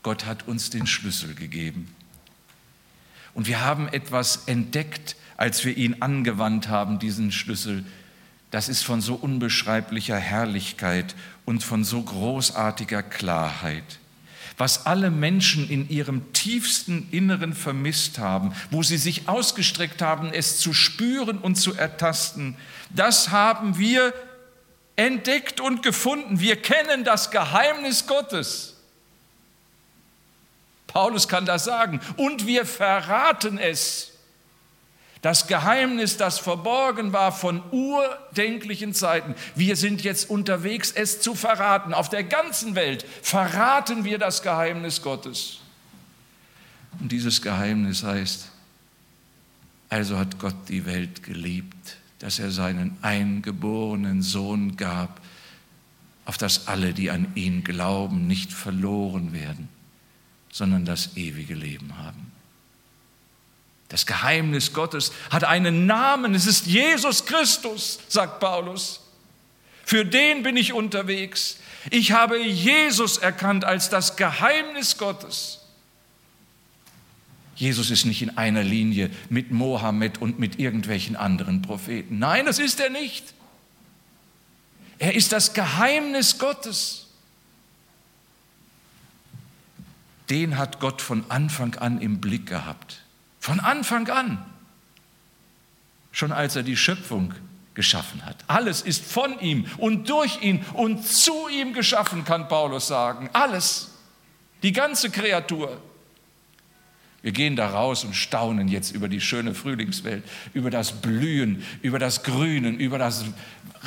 Gott 0.03 0.25
hat 0.25 0.47
uns 0.47 0.69
den 0.69 0.85
Schlüssel 0.85 1.33
gegeben. 1.33 1.93
Und 3.33 3.47
wir 3.47 3.65
haben 3.65 3.87
etwas 3.89 4.43
entdeckt, 4.45 5.15
als 5.37 5.65
wir 5.65 5.75
ihn 5.75 6.01
angewandt 6.01 6.67
haben, 6.67 6.99
diesen 6.99 7.31
Schlüssel. 7.31 7.83
Das 8.51 8.69
ist 8.69 8.83
von 8.83 9.01
so 9.01 9.15
unbeschreiblicher 9.15 10.17
Herrlichkeit 10.17 11.15
und 11.45 11.63
von 11.63 11.83
so 11.83 12.03
großartiger 12.03 13.01
Klarheit. 13.01 13.99
Was 14.57 14.85
alle 14.85 15.09
Menschen 15.09 15.67
in 15.67 15.89
ihrem 15.89 16.31
tiefsten 16.33 17.07
Inneren 17.09 17.53
vermisst 17.53 18.19
haben, 18.19 18.53
wo 18.69 18.83
sie 18.83 18.97
sich 18.97 19.27
ausgestreckt 19.27 20.03
haben, 20.03 20.31
es 20.31 20.59
zu 20.59 20.73
spüren 20.73 21.39
und 21.39 21.55
zu 21.55 21.73
ertasten, 21.73 22.55
das 22.91 23.31
haben 23.31 23.79
wir 23.79 24.13
entdeckt 24.95 25.59
und 25.59 25.83
gefunden. 25.83 26.39
Wir 26.39 26.61
kennen 26.61 27.03
das 27.03 27.31
Geheimnis 27.31 28.07
Gottes. 28.07 28.77
Paulus 30.87 31.27
kann 31.27 31.45
das 31.45 31.63
sagen. 31.63 32.01
Und 32.17 32.45
wir 32.47 32.65
verraten 32.65 33.57
es. 33.57 34.11
Das 35.21 35.45
Geheimnis, 35.45 36.17
das 36.17 36.39
verborgen 36.39 37.13
war 37.13 37.31
von 37.31 37.61
urdenklichen 37.71 38.93
Zeiten. 38.93 39.35
Wir 39.53 39.75
sind 39.75 40.03
jetzt 40.03 40.29
unterwegs, 40.29 40.91
es 40.91 41.21
zu 41.21 41.35
verraten. 41.35 41.93
Auf 41.93 42.09
der 42.09 42.23
ganzen 42.23 42.73
Welt 42.73 43.05
verraten 43.21 44.03
wir 44.03 44.17
das 44.17 44.41
Geheimnis 44.41 45.03
Gottes. 45.03 45.59
Und 46.99 47.11
dieses 47.11 47.41
Geheimnis 47.41 48.03
heißt, 48.03 48.49
also 49.89 50.17
hat 50.17 50.39
Gott 50.39 50.55
die 50.69 50.85
Welt 50.85 51.21
geliebt 51.21 51.97
dass 52.21 52.37
er 52.37 52.51
seinen 52.51 52.95
eingeborenen 53.01 54.21
Sohn 54.21 54.77
gab, 54.77 55.21
auf 56.25 56.37
dass 56.37 56.67
alle, 56.67 56.93
die 56.93 57.09
an 57.09 57.31
ihn 57.33 57.63
glauben, 57.63 58.27
nicht 58.27 58.53
verloren 58.53 59.33
werden, 59.33 59.69
sondern 60.51 60.85
das 60.85 61.17
ewige 61.17 61.55
Leben 61.55 61.97
haben. 61.97 62.31
Das 63.89 64.05
Geheimnis 64.05 64.71
Gottes 64.71 65.11
hat 65.31 65.43
einen 65.45 65.87
Namen, 65.87 66.35
es 66.35 66.45
ist 66.45 66.67
Jesus 66.67 67.25
Christus, 67.25 67.99
sagt 68.07 68.39
Paulus. 68.39 69.01
Für 69.83 70.05
den 70.05 70.43
bin 70.43 70.57
ich 70.57 70.73
unterwegs. 70.73 71.57
Ich 71.89 72.11
habe 72.11 72.39
Jesus 72.39 73.17
erkannt 73.17 73.65
als 73.65 73.89
das 73.89 74.15
Geheimnis 74.15 74.99
Gottes. 74.99 75.60
Jesus 77.61 77.91
ist 77.91 78.05
nicht 78.05 78.23
in 78.23 78.39
einer 78.39 78.63
Linie 78.63 79.11
mit 79.29 79.51
Mohammed 79.51 80.19
und 80.19 80.39
mit 80.39 80.57
irgendwelchen 80.57 81.15
anderen 81.15 81.61
Propheten. 81.61 82.17
Nein, 82.17 82.47
das 82.47 82.57
ist 82.57 82.79
er 82.79 82.89
nicht. 82.89 83.35
Er 84.97 85.13
ist 85.13 85.31
das 85.31 85.53
Geheimnis 85.53 86.39
Gottes. 86.39 87.05
Den 90.31 90.57
hat 90.57 90.79
Gott 90.79 91.03
von 91.03 91.23
Anfang 91.29 91.75
an 91.75 92.01
im 92.01 92.19
Blick 92.19 92.47
gehabt. 92.47 93.03
Von 93.39 93.59
Anfang 93.59 94.09
an. 94.09 94.43
Schon 96.11 96.31
als 96.31 96.55
er 96.55 96.63
die 96.63 96.77
Schöpfung 96.77 97.31
geschaffen 97.75 98.25
hat. 98.25 98.37
Alles 98.47 98.81
ist 98.81 99.05
von 99.05 99.39
ihm 99.39 99.67
und 99.77 100.09
durch 100.09 100.41
ihn 100.41 100.65
und 100.73 101.05
zu 101.05 101.47
ihm 101.47 101.73
geschaffen, 101.73 102.25
kann 102.25 102.47
Paulus 102.47 102.87
sagen. 102.87 103.29
Alles. 103.33 103.91
Die 104.63 104.71
ganze 104.71 105.11
Kreatur. 105.11 105.79
Wir 107.23 107.31
gehen 107.31 107.55
da 107.55 107.67
raus 107.69 108.03
und 108.03 108.15
staunen 108.15 108.67
jetzt 108.67 108.95
über 108.95 109.07
die 109.07 109.21
schöne 109.21 109.53
Frühlingswelt, 109.53 110.23
über 110.53 110.71
das 110.71 111.01
Blühen, 111.01 111.63
über 111.83 111.99
das 111.99 112.23
Grünen, 112.23 112.79
über 112.79 112.97
das 112.97 113.25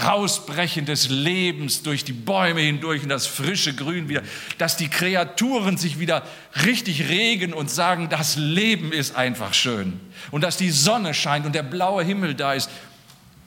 Rausbrechen 0.00 0.86
des 0.86 1.08
Lebens 1.08 1.82
durch 1.82 2.04
die 2.04 2.12
Bäume 2.12 2.60
hindurch 2.60 3.02
und 3.02 3.08
das 3.08 3.26
frische 3.26 3.74
Grün 3.74 4.08
wieder, 4.08 4.22
dass 4.58 4.76
die 4.76 4.88
Kreaturen 4.88 5.76
sich 5.76 5.98
wieder 5.98 6.24
richtig 6.64 7.08
regen 7.08 7.52
und 7.52 7.70
sagen, 7.70 8.08
das 8.08 8.36
Leben 8.36 8.92
ist 8.92 9.16
einfach 9.16 9.52
schön 9.52 9.98
und 10.30 10.42
dass 10.42 10.56
die 10.56 10.70
Sonne 10.70 11.12
scheint 11.12 11.44
und 11.44 11.54
der 11.54 11.62
blaue 11.64 12.04
Himmel 12.04 12.34
da 12.34 12.54
ist. 12.54 12.70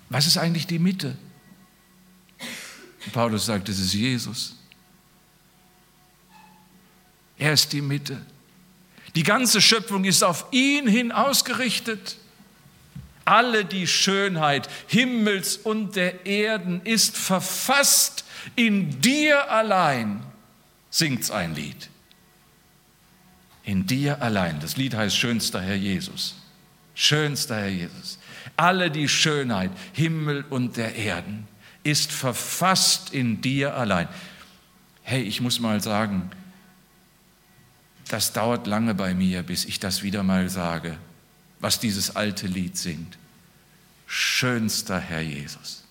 Was 0.10 0.28
ist 0.28 0.38
eigentlich 0.38 0.68
die 0.68 0.80
Mitte? 0.80 1.16
Paulus 3.14 3.46
sagt, 3.46 3.70
es 3.70 3.80
ist 3.80 3.94
Jesus. 3.94 4.56
Er 7.38 7.54
ist 7.54 7.72
die 7.72 7.82
Mitte. 7.82 8.22
Die 9.18 9.24
ganze 9.24 9.62
Schöpfung 9.62 10.04
ist 10.04 10.24
auf 10.24 10.46
ihn 10.52 10.88
hin 10.88 11.12
ausgerichtet. 11.12 12.18
Alle 13.26 13.66
die 13.66 13.88
Schönheit 13.88 14.70
Himmels 14.86 15.58
und 15.58 15.96
der 15.96 16.28
Erden 16.28 16.82
ist 16.84 17.18
verfasst 17.18 18.26
in 18.56 19.02
dir 19.02 19.50
allein, 19.50 20.22
singt's 20.92 21.32
ein 21.32 21.56
Lied. 21.56 21.90
In 23.64 23.88
dir 23.88 24.22
allein. 24.22 24.60
Das 24.60 24.78
Lied 24.78 24.94
heißt 24.94 25.18
Schönster 25.18 25.64
Herr 25.64 25.74
Jesus. 25.74 26.36
Schönster 26.94 27.56
Herr 27.56 27.70
Jesus. 27.70 28.20
Alle 28.56 28.92
die 28.92 29.10
Schönheit 29.10 29.72
Himmel 29.94 30.46
und 30.52 30.78
der 30.78 30.94
Erden 30.94 31.48
ist 31.82 32.12
verfasst 32.12 33.16
in 33.16 33.42
dir 33.42 33.74
allein. 33.74 34.10
Hey, 35.02 35.24
ich 35.24 35.42
muss 35.42 35.60
mal 35.60 35.82
sagen, 35.82 36.30
das 38.08 38.34
dauert 38.34 38.68
lange 38.68 38.94
bei 38.94 39.14
mir, 39.14 39.44
bis 39.44 39.66
ich 39.66 39.80
das 39.80 40.04
wieder 40.04 40.24
mal 40.24 40.50
sage, 40.50 40.98
was 41.60 41.80
dieses 41.80 42.16
alte 42.16 42.48
Lied 42.48 42.78
singt. 42.78 43.18
Schönster 44.06 45.00
Herr 45.00 45.22
Jesus. 45.22 45.84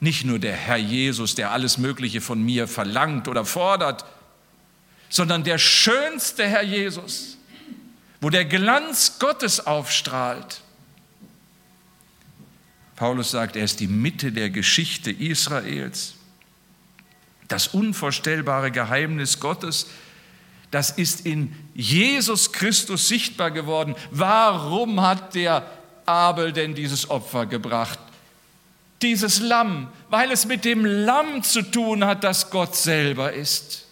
Nicht 0.00 0.24
nur 0.24 0.38
der 0.38 0.54
Herr 0.54 0.76
Jesus, 0.76 1.34
der 1.34 1.52
alles 1.52 1.78
Mögliche 1.78 2.20
von 2.20 2.42
mir 2.42 2.68
verlangt 2.68 3.28
oder 3.28 3.44
fordert, 3.44 4.04
sondern 5.08 5.44
der 5.44 5.58
schönste 5.58 6.46
Herr 6.46 6.62
Jesus, 6.62 7.38
wo 8.20 8.28
der 8.28 8.44
Glanz 8.44 9.18
Gottes 9.18 9.66
aufstrahlt. 9.66 10.62
Paulus 12.96 13.30
sagt, 13.30 13.56
er 13.56 13.64
ist 13.64 13.80
die 13.80 13.86
Mitte 13.86 14.32
der 14.32 14.50
Geschichte 14.50 15.10
Israels. 15.10 16.15
Das 17.48 17.68
unvorstellbare 17.68 18.70
Geheimnis 18.70 19.40
Gottes, 19.40 19.86
das 20.70 20.90
ist 20.90 21.24
in 21.24 21.54
Jesus 21.74 22.52
Christus 22.52 23.08
sichtbar 23.08 23.50
geworden. 23.50 23.94
Warum 24.10 25.00
hat 25.00 25.34
der 25.34 25.64
Abel 26.04 26.52
denn 26.52 26.74
dieses 26.74 27.08
Opfer 27.08 27.46
gebracht? 27.46 27.98
Dieses 29.02 29.40
Lamm, 29.40 29.88
weil 30.08 30.30
es 30.32 30.46
mit 30.46 30.64
dem 30.64 30.84
Lamm 30.84 31.42
zu 31.42 31.62
tun 31.62 32.04
hat, 32.04 32.24
das 32.24 32.50
Gott 32.50 32.74
selber 32.74 33.32
ist. 33.32 33.85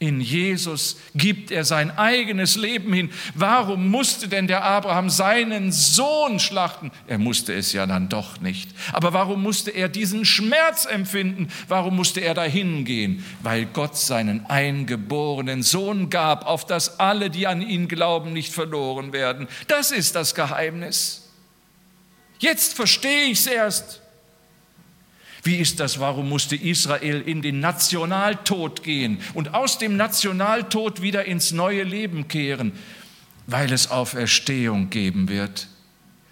In 0.00 0.20
Jesus 0.20 0.96
gibt 1.16 1.50
er 1.50 1.64
sein 1.64 1.96
eigenes 1.98 2.54
Leben 2.54 2.92
hin. 2.92 3.10
Warum 3.34 3.90
musste 3.90 4.28
denn 4.28 4.46
der 4.46 4.62
Abraham 4.62 5.10
seinen 5.10 5.72
Sohn 5.72 6.38
schlachten? 6.38 6.92
Er 7.08 7.18
musste 7.18 7.52
es 7.52 7.72
ja 7.72 7.84
dann 7.84 8.08
doch 8.08 8.40
nicht. 8.40 8.70
Aber 8.92 9.12
warum 9.12 9.42
musste 9.42 9.72
er 9.72 9.88
diesen 9.88 10.24
Schmerz 10.24 10.86
empfinden? 10.86 11.48
Warum 11.66 11.96
musste 11.96 12.20
er 12.20 12.34
dahin 12.34 12.84
gehen? 12.84 13.24
Weil 13.42 13.66
Gott 13.66 13.96
seinen 13.96 14.46
eingeborenen 14.46 15.64
Sohn 15.64 16.10
gab, 16.10 16.46
auf 16.46 16.64
dass 16.64 17.00
alle, 17.00 17.28
die 17.28 17.48
an 17.48 17.60
ihn 17.60 17.88
glauben, 17.88 18.32
nicht 18.32 18.52
verloren 18.52 19.12
werden. 19.12 19.48
Das 19.66 19.90
ist 19.90 20.14
das 20.14 20.36
Geheimnis. 20.36 21.28
Jetzt 22.38 22.74
verstehe 22.74 23.24
ich 23.24 23.40
es 23.40 23.46
erst. 23.48 24.00
Wie 25.48 25.56
ist 25.56 25.80
das? 25.80 25.98
Warum 25.98 26.28
musste 26.28 26.56
Israel 26.56 27.22
in 27.24 27.40
den 27.40 27.58
Nationaltod 27.60 28.82
gehen 28.82 29.18
und 29.32 29.54
aus 29.54 29.78
dem 29.78 29.96
Nationaltod 29.96 31.00
wieder 31.00 31.24
ins 31.24 31.52
neue 31.52 31.84
Leben 31.84 32.28
kehren? 32.28 32.72
Weil 33.46 33.72
es 33.72 33.90
Auferstehung 33.90 34.90
geben 34.90 35.30
wird. 35.30 35.68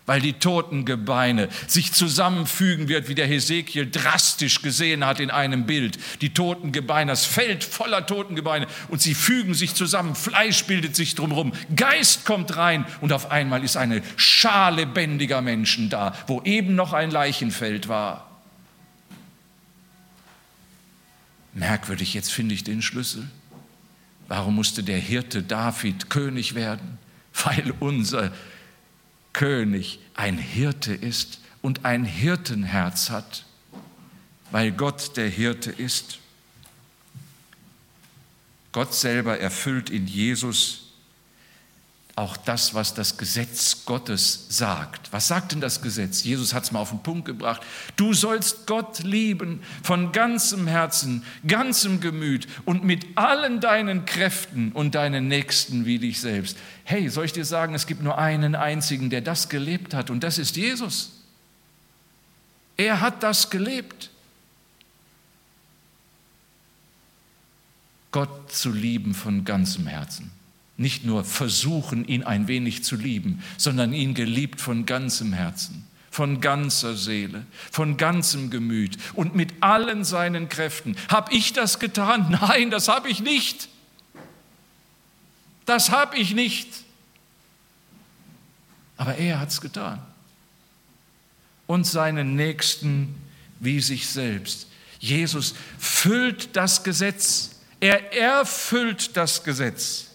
Weil 0.05 0.21
die 0.21 0.35
toten 0.35 0.85
Gebeine 0.85 1.49
sich 1.67 1.95
zusammenfügen 1.95 2.89
wird, 2.89 3.09
wie 3.09 3.15
der 3.15 3.27
Hesekiel 3.27 3.91
drastisch 3.91 4.61
gesehen 4.61 5.07
hat 5.07 5.19
in 5.19 5.31
einem 5.31 5.65
Bild. 5.65 5.99
Die 6.21 6.35
toten 6.35 6.71
Gebeine, 6.71 7.13
das 7.13 7.25
Feld 7.25 7.65
voller 7.65 8.05
toten 8.05 8.37
Gebeine 8.37 8.67
und 8.89 9.01
sie 9.01 9.15
fügen 9.15 9.55
sich 9.55 9.75
zusammen. 9.75 10.15
Fleisch 10.15 10.67
bildet 10.67 10.95
sich 10.95 11.15
drumherum. 11.15 11.55
Geist 11.75 12.27
kommt 12.27 12.55
rein 12.59 12.85
und 13.01 13.15
auf 13.15 13.31
einmal 13.31 13.65
ist 13.65 13.79
eine 13.79 14.03
Schar 14.17 14.73
lebendiger 14.73 15.41
Menschen 15.41 15.89
da, 15.89 16.15
wo 16.27 16.43
eben 16.43 16.75
noch 16.75 16.93
ein 16.93 17.11
Leichenfeld 17.11 17.89
war. 17.89 18.26
Merkwürdig, 21.57 22.13
jetzt 22.13 22.33
finde 22.33 22.55
ich 22.55 22.65
den 22.65 22.83
Schlüssel. 22.83 23.27
Warum 24.29 24.57
musste 24.57 24.83
der 24.83 24.99
Hirte 24.99 25.43
David 25.43 26.11
König 26.11 26.55
werden? 26.55 26.99
Weil 27.45 27.73
unser 27.81 28.31
König 29.33 29.99
ein 30.15 30.37
Hirte 30.37 30.93
ist 30.93 31.41
und 31.63 31.87
ein 31.87 32.05
Hirtenherz 32.05 33.09
hat, 33.09 33.47
weil 34.51 34.71
Gott 34.71 35.17
der 35.17 35.31
Hirte 35.31 35.71
ist. 35.71 36.19
Gott 38.73 38.95
selber 38.95 39.41
erfüllt 39.41 39.89
in 39.89 40.07
Jesus 40.07 40.86
auch 42.17 42.39
das, 42.39 42.73
was 42.73 42.95
das 42.95 43.19
Gesetz 43.19 43.85
Gottes 43.85 44.47
sagt. 44.49 45.13
Was 45.13 45.29
sagt 45.29 45.53
denn 45.53 45.61
das 45.61 45.83
Gesetz? 45.83 46.25
Jesus 46.25 46.55
hat 46.55 46.65
es 46.65 46.73
mal 46.73 46.81
auf 46.81 46.89
den 46.89 47.03
Punkt 47.03 47.27
gebracht. 47.27 47.61
Du 47.97 48.15
sollst 48.15 48.67
Gott 48.67 49.01
lieben 49.01 49.61
von 49.83 50.13
ganzem 50.13 50.67
Herzen, 50.67 51.25
ganzem 51.47 52.01
Gemüt 52.01 52.49
und 52.65 52.85
mit 52.85 53.07
allen 53.19 53.61
deinen 53.61 54.07
Kräften 54.07 54.73
und 54.73 54.95
deinen 54.95 55.29
Nächsten 55.29 55.85
wie 55.85 55.99
dich 55.99 56.19
selbst. 56.19 56.57
Hey, 56.85 57.11
soll 57.11 57.27
ich 57.27 57.35
dir 57.35 57.45
sagen, 57.45 57.75
es 57.75 57.87
gibt 57.87 58.03
nur 58.03 58.17
einen 58.17 58.55
einzigen, 58.55 59.11
der 59.11 59.21
das 59.21 59.51
gelebt 59.51 59.93
hat 59.93 60.09
und 60.09 60.25
das 60.25 60.39
ist 60.39 60.57
Jesus. 60.57 61.23
Er 62.79 63.03
hat 63.03 63.23
das 63.23 63.51
gelebt. 63.51 64.11
Gott 68.11 68.51
zu 68.51 68.73
lieben 68.73 69.13
von 69.13 69.45
ganzem 69.45 69.87
Herzen 69.87 70.33
nicht 70.77 71.05
nur 71.05 71.25
versuchen, 71.25 72.07
ihn 72.07 72.23
ein 72.23 72.49
wenig 72.49 72.85
zu 72.85 72.97
lieben, 72.97 73.43
sondern 73.57 73.93
ihn 73.93 74.15
geliebt 74.15 74.61
von 74.61 74.85
ganzem 74.85 75.33
Herzen, 75.33 75.87
von 76.11 76.41
ganzer 76.41 76.97
Seele, 76.97 77.47
von 77.71 77.97
ganzem 77.97 78.51
Gemüt 78.51 78.99
und 79.15 79.35
mit 79.35 79.55
allen 79.61 80.05
seinen 80.05 80.49
Kräften. 80.49 80.97
Hab 81.09 81.33
ich 81.33 81.53
das 81.53 81.79
getan? 81.79 82.31
Nein, 82.41 82.71
das 82.71 82.89
habe 82.89 83.09
ich 83.09 83.21
nicht. 83.21 83.69
Das 85.65 85.91
habe 85.91 86.17
ich 86.19 86.35
nicht. 86.35 86.69
Aber 88.97 89.17
er 89.17 89.41
hat 89.41 89.51
es 89.51 89.61
getan. 89.61 90.01
Und 91.67 91.87
seinen 91.87 92.37
Nächsten 92.37 93.15
wie 93.59 93.81
sich 93.81 94.07
selbst. 94.07 94.69
Jesus 95.01 95.55
füllt 95.79 96.55
das 96.55 96.85
Gesetz. 96.85 97.57
Er 97.81 98.13
erfüllt 98.15 99.17
das 99.17 99.43
Gesetz. 99.43 100.07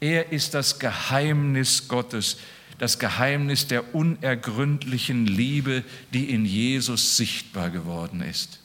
Er 0.00 0.32
ist 0.32 0.54
das 0.54 0.78
Geheimnis 0.78 1.88
Gottes, 1.88 2.38
das 2.78 2.98
Geheimnis 2.98 3.66
der 3.66 3.94
unergründlichen 3.94 5.26
Liebe, 5.26 5.84
die 6.14 6.30
in 6.30 6.46
Jesus 6.46 7.18
sichtbar 7.18 7.70
geworden 7.70 8.22
ist. 8.22 8.60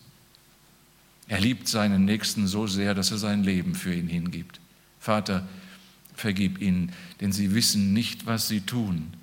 Er 1.28 1.42
liebt 1.42 1.68
seinen 1.68 2.06
Nächsten 2.06 2.48
so 2.48 2.68
sehr, 2.68 2.94
dass 2.94 3.12
er 3.12 3.18
sein 3.18 3.44
Leben 3.44 3.76
für 3.76 3.94
ihn 3.94 4.08
hingibt. 4.08 4.62
Vater, 5.00 5.48
vergib 6.16 6.62
ihnen, 6.62 6.94
denn 7.20 7.32
sie 7.32 7.54
wissen 7.54 7.94
nicht, 7.94 8.26
was 8.26 8.48
sie 8.48 8.62
tun. 8.62 9.14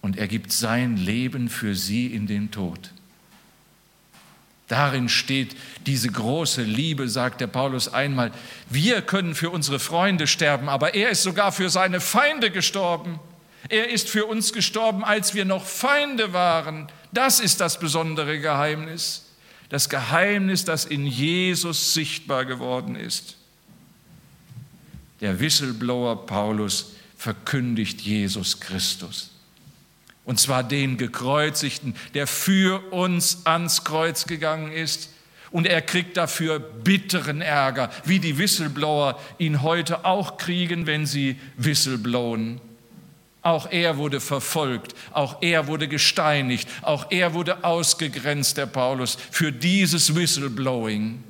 Und 0.00 0.16
er 0.16 0.28
gibt 0.28 0.52
sein 0.52 0.96
Leben 0.96 1.50
für 1.50 1.74
sie 1.74 2.06
in 2.06 2.26
den 2.26 2.50
Tod. 2.50 2.92
Darin 4.70 5.08
steht 5.08 5.56
diese 5.86 6.08
große 6.08 6.62
Liebe, 6.62 7.08
sagt 7.08 7.40
der 7.40 7.48
Paulus 7.48 7.92
einmal. 7.92 8.30
Wir 8.68 9.02
können 9.02 9.34
für 9.34 9.50
unsere 9.50 9.80
Freunde 9.80 10.28
sterben, 10.28 10.68
aber 10.68 10.94
er 10.94 11.10
ist 11.10 11.24
sogar 11.24 11.50
für 11.50 11.70
seine 11.70 11.98
Feinde 11.98 12.52
gestorben. 12.52 13.18
Er 13.68 13.90
ist 13.90 14.08
für 14.08 14.26
uns 14.26 14.52
gestorben, 14.52 15.02
als 15.02 15.34
wir 15.34 15.44
noch 15.44 15.64
Feinde 15.64 16.32
waren. 16.32 16.86
Das 17.10 17.40
ist 17.40 17.60
das 17.60 17.80
besondere 17.80 18.38
Geheimnis. 18.38 19.26
Das 19.70 19.88
Geheimnis, 19.88 20.64
das 20.64 20.84
in 20.84 21.04
Jesus 21.04 21.92
sichtbar 21.92 22.44
geworden 22.44 22.94
ist. 22.94 23.38
Der 25.20 25.40
Whistleblower 25.40 26.26
Paulus 26.26 26.92
verkündigt 27.16 28.00
Jesus 28.02 28.60
Christus. 28.60 29.29
Und 30.24 30.38
zwar 30.38 30.62
den 30.62 30.96
gekreuzigten, 30.96 31.94
der 32.14 32.26
für 32.26 32.92
uns 32.92 33.46
ans 33.46 33.84
Kreuz 33.84 34.26
gegangen 34.26 34.72
ist. 34.72 35.10
Und 35.50 35.66
er 35.66 35.82
kriegt 35.82 36.16
dafür 36.16 36.60
bitteren 36.60 37.40
Ärger, 37.40 37.90
wie 38.04 38.20
die 38.20 38.38
Whistleblower 38.38 39.18
ihn 39.38 39.62
heute 39.62 40.04
auch 40.04 40.36
kriegen, 40.36 40.86
wenn 40.86 41.06
sie 41.06 41.40
whistleblowen. 41.56 42.60
Auch 43.42 43.70
er 43.70 43.96
wurde 43.96 44.20
verfolgt, 44.20 44.94
auch 45.12 45.38
er 45.40 45.66
wurde 45.66 45.88
gesteinigt, 45.88 46.68
auch 46.82 47.06
er 47.10 47.32
wurde 47.32 47.64
ausgegrenzt, 47.64 48.58
der 48.58 48.66
Paulus, 48.66 49.16
für 49.30 49.50
dieses 49.50 50.14
Whistleblowing. 50.14 51.24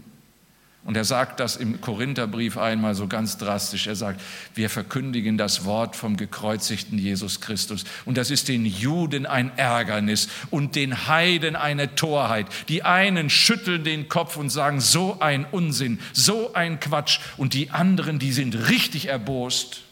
Und 0.82 0.96
er 0.96 1.04
sagt 1.04 1.40
das 1.40 1.56
im 1.56 1.80
Korintherbrief 1.82 2.56
einmal 2.56 2.94
so 2.94 3.06
ganz 3.06 3.36
drastisch. 3.36 3.86
Er 3.86 3.96
sagt, 3.96 4.20
wir 4.54 4.70
verkündigen 4.70 5.36
das 5.36 5.66
Wort 5.66 5.94
vom 5.94 6.16
gekreuzigten 6.16 6.98
Jesus 6.98 7.42
Christus. 7.42 7.84
Und 8.06 8.16
das 8.16 8.30
ist 8.30 8.48
den 8.48 8.64
Juden 8.64 9.26
ein 9.26 9.56
Ärgernis 9.58 10.28
und 10.50 10.76
den 10.76 11.06
Heiden 11.06 11.54
eine 11.54 11.94
Torheit. 11.96 12.46
Die 12.68 12.82
einen 12.82 13.28
schütteln 13.28 13.84
den 13.84 14.08
Kopf 14.08 14.38
und 14.38 14.48
sagen, 14.48 14.80
so 14.80 15.20
ein 15.20 15.44
Unsinn, 15.50 16.00
so 16.14 16.54
ein 16.54 16.80
Quatsch. 16.80 17.20
Und 17.36 17.52
die 17.52 17.70
anderen, 17.70 18.18
die 18.18 18.32
sind 18.32 18.70
richtig 18.70 19.06
erbost, 19.06 19.82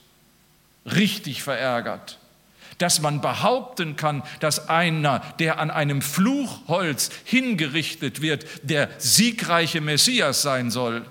richtig 0.87 1.43
verärgert 1.43 2.19
dass 2.79 3.01
man 3.01 3.21
behaupten 3.21 3.97
kann, 3.97 4.23
dass 4.41 4.69
einer, 4.69 5.21
der 5.39 5.59
an 5.59 5.71
einem 5.71 6.01
Fluchholz 6.01 7.11
hingerichtet 7.25 8.23
wird, 8.23 8.47
der 8.63 8.89
siegreiche 8.99 9.81
Messias 9.81 10.43
sein 10.43 10.71
soll. 10.71 11.05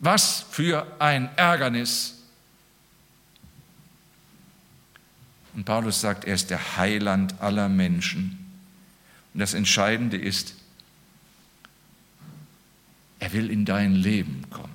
Was 0.00 0.44
für 0.50 0.86
ein 0.98 1.30
Ärgernis. 1.36 2.18
Und 5.54 5.64
Paulus 5.64 6.00
sagt, 6.00 6.24
er 6.24 6.34
ist 6.34 6.50
der 6.50 6.76
Heiland 6.76 7.40
aller 7.40 7.68
Menschen. 7.68 8.52
Und 9.32 9.40
das 9.40 9.54
Entscheidende 9.54 10.16
ist, 10.16 10.56
er 13.20 13.32
will 13.32 13.50
in 13.50 13.64
dein 13.64 13.94
Leben 13.94 14.44
kommen. 14.50 14.74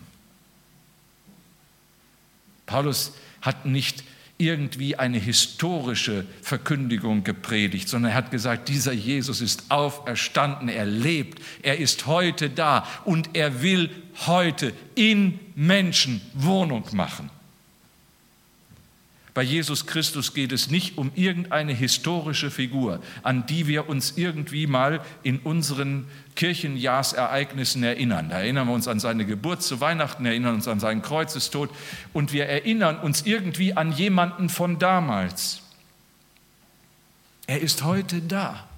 Paulus 2.66 3.14
hat 3.42 3.66
nicht 3.66 4.04
irgendwie 4.40 4.96
eine 4.96 5.20
historische 5.20 6.26
Verkündigung 6.42 7.24
gepredigt, 7.24 7.90
sondern 7.90 8.14
er 8.14 8.18
hat 8.18 8.32
gesagt, 8.32 8.70
dieser 8.70 8.94
Jesus 8.94 9.42
ist 9.42 9.70
auferstanden, 9.70 10.70
er 10.70 10.86
lebt, 10.86 11.42
er 11.62 11.78
ist 11.78 12.08
heute 12.08 12.50
da 12.50 12.88
und 13.04 13.36
er 13.36 13.62
will 13.62 13.90
heute 14.26 14.74
in 14.96 15.40
Menschen 15.56 16.22
Wohnung 16.34 16.86
machen. 16.94 17.30
Bei 19.34 19.44
Jesus 19.44 19.86
Christus 19.86 20.34
geht 20.34 20.52
es 20.52 20.72
nicht 20.72 20.98
um 20.98 21.12
irgendeine 21.16 21.74
historische 21.74 22.52
Figur, 22.52 23.02
an 23.22 23.46
die 23.46 23.68
wir 23.68 23.90
uns 23.90 24.14
irgendwie 24.16 24.68
mal 24.68 25.02
in 25.24 25.40
unseren 25.40 26.08
Kirchenjahrsereignissen 26.36 27.84
erinnern. 27.84 28.30
Da 28.30 28.40
erinnern 28.40 28.68
wir 28.68 28.74
uns 28.74 28.88
an 28.88 29.00
seine 29.00 29.26
Geburt 29.26 29.62
zu 29.62 29.82
Weihnachten, 29.82 30.26
erinnern 30.26 30.56
uns 30.56 30.68
an 30.68 30.80
seinen 30.80 31.02
Kreuzestod 31.02 31.70
und 32.14 32.34
wir 32.34 32.46
erinnern 32.46 33.00
uns 33.00 33.26
irgendwie 33.26 33.74
an 33.74 33.92
jemanden 33.92 34.50
von 34.50 34.80
damals. 34.80 35.62
Er 37.46 37.62
ist 37.62 37.84
heute 37.84 38.22
da. 38.22 38.69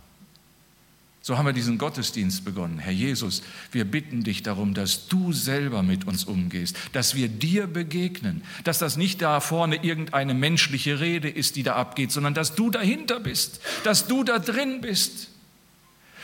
So 1.24 1.38
haben 1.38 1.46
wir 1.46 1.54
diesen 1.54 1.78
Gottesdienst 1.78 2.44
begonnen. 2.44 2.80
Herr 2.80 2.92
Jesus, 2.92 3.44
wir 3.72 3.86
bitten 3.86 4.24
dich 4.24 4.42
darum, 4.42 4.74
dass 4.74 5.08
du 5.08 5.34
selber 5.34 5.84
mit 5.84 6.08
uns 6.08 6.24
umgehst, 6.24 6.76
dass 6.94 7.14
wir 7.14 7.28
dir 7.28 7.68
begegnen, 7.68 8.44
dass 8.64 8.80
das 8.80 8.98
nicht 8.98 9.22
da 9.22 9.40
vorne 9.40 9.84
irgendeine 9.84 10.34
menschliche 10.34 11.00
Rede 11.00 11.30
ist, 11.30 11.58
die 11.58 11.64
da 11.64 11.76
abgeht, 11.76 12.12
sondern 12.12 12.34
dass 12.34 12.56
du 12.56 12.72
dahinter 12.72 13.20
bist, 13.20 13.62
dass 13.84 14.08
du 14.08 14.24
da 14.24 14.40
drin 14.40 14.82
bist. 14.82 15.30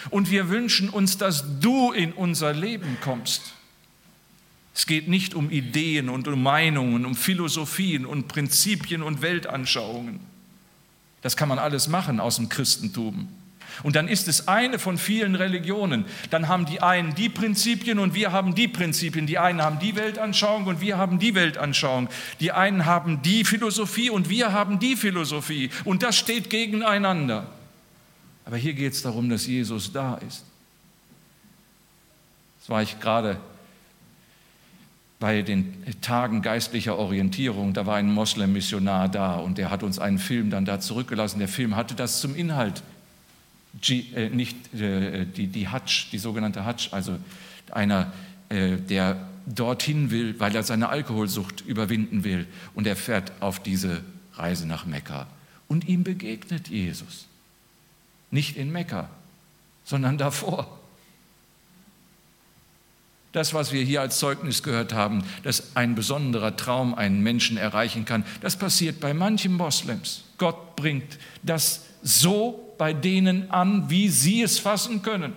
Und 0.10 0.32
wir 0.32 0.50
wünschen 0.50 0.90
uns, 0.90 1.18
dass 1.18 1.60
du 1.60 1.92
in 1.92 2.12
unser 2.14 2.54
Leben 2.54 2.98
kommst. 3.02 3.54
Es 4.74 4.88
geht 4.88 5.08
nicht 5.08 5.36
um 5.36 5.52
Ideen 5.52 6.10
und 6.10 6.28
um 6.28 6.42
Meinungen, 6.42 7.06
um 7.06 7.16
Philosophien 7.16 8.06
und 8.06 8.28
Prinzipien 8.28 9.04
und 9.04 9.22
Weltanschauungen. 9.22 10.22
Das 11.22 11.38
kann 11.38 11.50
man 11.50 11.60
alles 11.60 11.88
machen 11.88 12.20
aus 12.20 12.38
dem 12.38 12.50
Christentum. 12.50 13.28
Und 13.84 13.96
dann 13.96 14.08
ist 14.08 14.28
es 14.28 14.48
eine 14.48 14.80
von 14.80 14.98
vielen 14.98 15.36
Religionen. 15.36 16.06
Dann 16.30 16.48
haben 16.48 16.66
die 16.66 16.82
einen 16.82 17.16
die 17.16 17.30
Prinzipien 17.30 18.00
und 18.00 18.14
wir 18.14 18.32
haben 18.32 18.56
die 18.56 18.68
Prinzipien. 18.68 19.28
Die 19.28 19.38
einen 19.38 19.62
haben 19.62 19.80
die 19.80 19.96
Weltanschauung 19.96 20.66
und 20.66 20.82
wir 20.82 20.98
haben 20.98 21.20
die 21.20 21.36
Weltanschauung. 21.36 22.10
Die 22.40 22.52
einen 22.52 22.86
haben 22.86 23.22
die 23.22 23.46
Philosophie 23.46 24.10
und 24.10 24.30
wir 24.30 24.54
haben 24.54 24.80
die 24.80 24.96
Philosophie. 24.96 25.70
Und 25.86 26.04
das 26.04 26.18
steht 26.18 26.50
gegeneinander. 26.50 27.48
Aber 28.46 28.58
hier 28.58 28.74
geht 28.74 28.94
es 28.94 29.02
darum, 29.02 29.30
dass 29.30 29.46
Jesus 29.46 29.92
da 29.92 30.16
ist. 30.16 30.46
Das 32.60 32.70
war 32.70 32.82
ich 32.82 33.00
gerade 33.00 33.38
bei 35.20 35.42
den 35.42 35.84
Tagen 36.02 36.42
geistlicher 36.42 36.98
Orientierung, 36.98 37.74
da 37.74 37.86
war 37.86 37.96
ein 37.96 38.12
Moslem-Missionar 38.14 39.10
da 39.10 39.36
und 39.36 39.58
der 39.58 39.72
hat 39.72 39.82
uns 39.82 39.98
einen 39.98 40.20
Film 40.20 40.52
dann 40.52 40.66
da 40.66 40.80
zurückgelassen. 40.80 41.40
Der 41.40 41.48
Film 41.48 41.76
hatte 41.76 41.96
das 41.96 42.22
zum 42.22 42.36
Inhalt 42.36 42.84
äh, 44.16 44.30
nicht 44.30 44.74
äh, 44.74 45.26
die, 45.26 45.48
die 45.48 45.68
Hajj, 45.68 46.10
die 46.12 46.20
sogenannte 46.20 46.66
Hajj, 46.66 46.90
also 46.92 47.18
einer, 47.72 48.12
äh, 48.50 48.78
der 48.78 49.28
dorthin 49.46 50.12
will, 50.12 50.40
weil 50.40 50.56
er 50.56 50.64
seine 50.64 50.90
Alkoholsucht 50.90 51.62
überwinden 51.62 52.24
will 52.24 52.48
und 52.74 52.86
er 52.88 52.96
fährt 52.96 53.32
auf 53.40 53.62
diese 53.62 54.04
Reise 54.34 54.68
nach 54.68 54.86
Mekka 54.86 55.28
und 55.68 55.88
ihm 55.88 56.04
begegnet 56.04 56.68
Jesus. 56.68 57.28
Nicht 58.30 58.58
in 58.58 58.72
Mekka, 58.72 59.10
sondern 59.86 60.18
davor. 60.18 60.78
Das, 63.32 63.54
was 63.54 63.72
wir 63.72 63.84
hier 63.84 64.02
als 64.02 64.20
Zeugnis 64.20 64.64
gehört 64.64 64.94
haben, 64.94 65.24
dass 65.44 65.76
ein 65.76 65.96
besonderer 65.96 66.56
Traum 66.56 66.96
einen 66.96 67.22
Menschen 67.22 67.58
erreichen 67.58 68.06
kann, 68.06 68.26
das 68.42 68.58
passiert 68.58 69.00
bei 69.00 69.14
manchen 69.14 69.54
Moslems. 69.54 70.24
Gott 70.38 70.76
bringt 70.76 71.20
das 71.44 71.86
so 72.08 72.74
bei 72.78 72.94
denen 72.94 73.52
an, 73.52 73.90
wie 73.90 74.08
sie 74.08 74.42
es 74.42 74.60
fassen 74.60 75.02
können. 75.02 75.34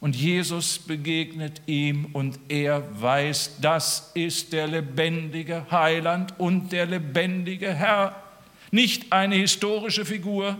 Und 0.00 0.14
Jesus 0.14 0.78
begegnet 0.78 1.62
ihm 1.66 2.06
und 2.12 2.38
er 2.48 2.82
weiß, 3.00 3.56
das 3.60 4.10
ist 4.14 4.52
der 4.52 4.66
lebendige 4.66 5.66
Heiland 5.70 6.38
und 6.38 6.70
der 6.72 6.86
lebendige 6.86 7.72
Herr. 7.72 8.22
Nicht 8.70 9.12
eine 9.12 9.36
historische 9.36 10.04
Figur, 10.04 10.58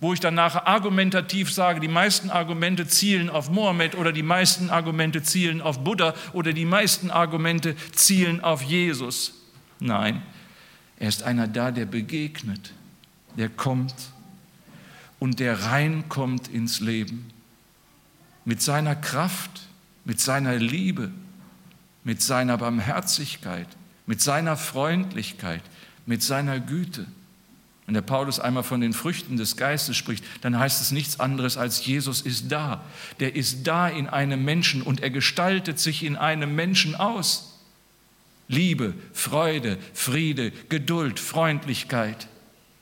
wo 0.00 0.12
ich 0.12 0.20
dann 0.20 0.34
nachher 0.34 0.68
argumentativ 0.68 1.50
sage, 1.52 1.80
die 1.80 1.88
meisten 1.88 2.30
Argumente 2.30 2.86
zielen 2.86 3.30
auf 3.30 3.50
Mohammed 3.50 3.96
oder 3.96 4.12
die 4.12 4.22
meisten 4.22 4.70
Argumente 4.70 5.22
zielen 5.22 5.60
auf 5.60 5.82
Buddha 5.82 6.14
oder 6.32 6.52
die 6.52 6.66
meisten 6.66 7.10
Argumente 7.10 7.74
zielen 7.92 8.42
auf 8.42 8.62
Jesus. 8.62 9.42
Nein, 9.80 10.22
er 10.98 11.08
ist 11.08 11.22
einer 11.22 11.48
da, 11.48 11.70
der 11.70 11.86
begegnet, 11.86 12.72
der 13.36 13.48
kommt 13.48 13.94
und 15.18 15.40
der 15.40 15.64
reinkommt 15.64 16.48
ins 16.48 16.80
Leben. 16.80 17.30
Mit 18.44 18.60
seiner 18.60 18.94
Kraft, 18.94 19.62
mit 20.04 20.20
seiner 20.20 20.56
Liebe, 20.56 21.10
mit 22.04 22.20
seiner 22.20 22.58
Barmherzigkeit, 22.58 23.68
mit 24.06 24.20
seiner 24.20 24.56
Freundlichkeit, 24.56 25.62
mit 26.06 26.22
seiner 26.22 26.60
Güte. 26.60 27.06
Wenn 27.86 27.94
der 27.94 28.02
Paulus 28.02 28.40
einmal 28.40 28.62
von 28.62 28.80
den 28.80 28.92
Früchten 28.92 29.36
des 29.36 29.56
Geistes 29.56 29.96
spricht, 29.96 30.24
dann 30.40 30.58
heißt 30.58 30.80
es 30.80 30.90
nichts 30.90 31.20
anderes 31.20 31.56
als 31.56 31.84
Jesus 31.84 32.22
ist 32.22 32.50
da. 32.50 32.82
Der 33.20 33.36
ist 33.36 33.66
da 33.66 33.88
in 33.88 34.08
einem 34.08 34.44
Menschen 34.44 34.82
und 34.82 35.02
er 35.02 35.10
gestaltet 35.10 35.78
sich 35.78 36.02
in 36.02 36.16
einem 36.16 36.54
Menschen 36.54 36.94
aus. 36.94 37.58
Liebe, 38.48 38.94
Freude, 39.12 39.78
Friede, 39.92 40.50
Geduld, 40.68 41.20
Freundlichkeit. 41.20 42.28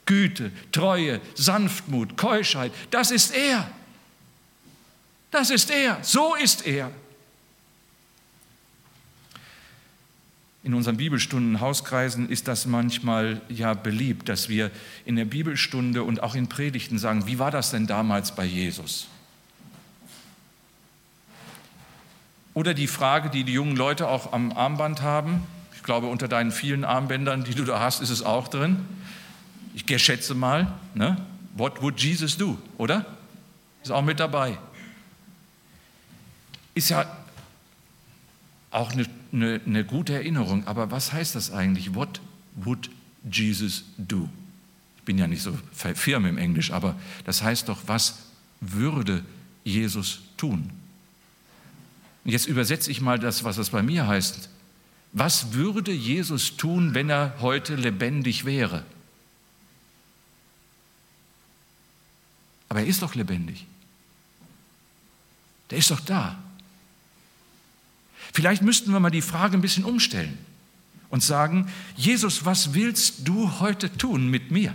Güte, 0.07 0.51
Treue, 0.73 1.21
Sanftmut, 1.35 2.17
Keuschheit, 2.17 2.73
das 2.91 3.11
ist 3.11 3.35
er. 3.35 3.71
Das 5.31 5.51
ist 5.51 5.71
er, 5.71 5.99
so 6.03 6.35
ist 6.35 6.67
er. 6.67 6.91
In 10.65 10.75
unseren 10.75 10.97
Bibelstunden, 10.97 11.61
Hauskreisen 11.61 12.29
ist 12.29 12.47
das 12.47 12.67
manchmal 12.67 13.41
ja 13.49 13.75
beliebt, 13.75 14.29
dass 14.29 14.49
wir 14.49 14.71
in 15.05 15.17
der 15.17 15.25
Bibelstunde 15.25 16.05
und 16.05 16.23
auch 16.23 16.35
in 16.35 16.49
Predigten 16.49 16.99
sagen, 16.99 17.27
wie 17.27 17.39
war 17.39 17.51
das 17.51 17.71
denn 17.71 17.87
damals 17.87 18.35
bei 18.35 18.45
Jesus? 18.45 19.09
Oder 22.55 22.75
die 22.75 22.87
Frage, 22.87 23.31
die 23.31 23.45
die 23.45 23.55
jungen 23.55 23.77
Leute 23.77 24.09
auch 24.09 24.33
am 24.33 24.53
Armband 24.53 25.01
haben, 25.01 25.43
ich 25.75 25.83
glaube, 25.83 26.07
unter 26.07 26.29
deinen 26.29 26.53
vielen 26.53 26.85
Armbändern, 26.85 27.43
die 27.43 27.55
du 27.55 27.65
da 27.65 27.81
hast, 27.81 28.03
ist 28.03 28.11
es 28.11 28.23
auch 28.23 28.47
drin 28.49 28.87
ich 29.75 30.03
schätze 30.03 30.35
mal, 30.35 30.73
ne? 30.95 31.17
What 31.55 31.83
would 31.83 32.01
Jesus 32.01 32.37
do, 32.37 32.59
oder? 32.79 33.05
Ist 33.83 33.91
auch 33.91 34.03
mit 34.03 34.21
dabei. 34.21 34.59
Ist 36.75 36.89
ja 36.89 37.05
auch 38.71 38.93
eine, 38.93 39.07
eine, 39.33 39.61
eine 39.67 39.85
gute 39.85 40.15
Erinnerung, 40.15 40.67
aber 40.67 40.91
was 40.91 41.13
heißt 41.13 41.35
das 41.35 41.53
eigentlich? 41.53 41.95
What 41.95 42.21
would 42.55 42.91
Jesus 43.31 43.85
do? 43.99 44.29
Ich 44.97 45.03
bin 45.03 45.19
ja 45.19 45.27
nicht 45.27 45.43
so 45.43 45.57
firm 45.95 46.27
im 46.27 46.39
Englisch, 46.39 46.71
aber 46.71 46.97
das 47.25 47.43
heißt 47.43 47.69
doch, 47.69 47.83
was 47.87 48.19
würde 48.61 49.25
Jesus 49.65 50.21
tun? 50.37 50.71
Jetzt 52.25 52.47
übersetze 52.47 52.91
ich 52.91 53.01
mal 53.01 53.19
das, 53.19 53.45
was 53.45 53.57
das 53.57 53.71
bei 53.71 53.83
mir 53.83 54.07
heißt. 54.07 54.49
Was 55.13 55.53
würde 55.53 55.93
Jesus 55.93 56.57
tun, 56.57 56.95
wenn 56.95 57.11
er 57.11 57.35
heute 57.41 57.75
lebendig 57.75 58.45
wäre? 58.45 58.85
Aber 62.73 62.81
er 62.81 62.87
ist 62.87 63.03
doch 63.03 63.15
lebendig. 63.15 63.67
Der 65.69 65.77
ist 65.77 65.91
doch 65.91 66.01
da. 66.01 66.43
Vielleicht 68.33 68.63
müssten 68.63 68.91
wir 68.93 68.99
mal 68.99 69.11
die 69.11 69.21
Frage 69.21 69.59
ein 69.59 69.61
bisschen 69.61 69.85
umstellen 69.85 70.39
und 71.11 71.23
sagen, 71.23 71.71
Jesus, 71.97 72.47
was 72.47 72.73
willst 72.73 73.29
du 73.29 73.61
heute 73.61 73.95
tun 73.99 74.29
mit 74.29 74.51
mir? 74.51 74.75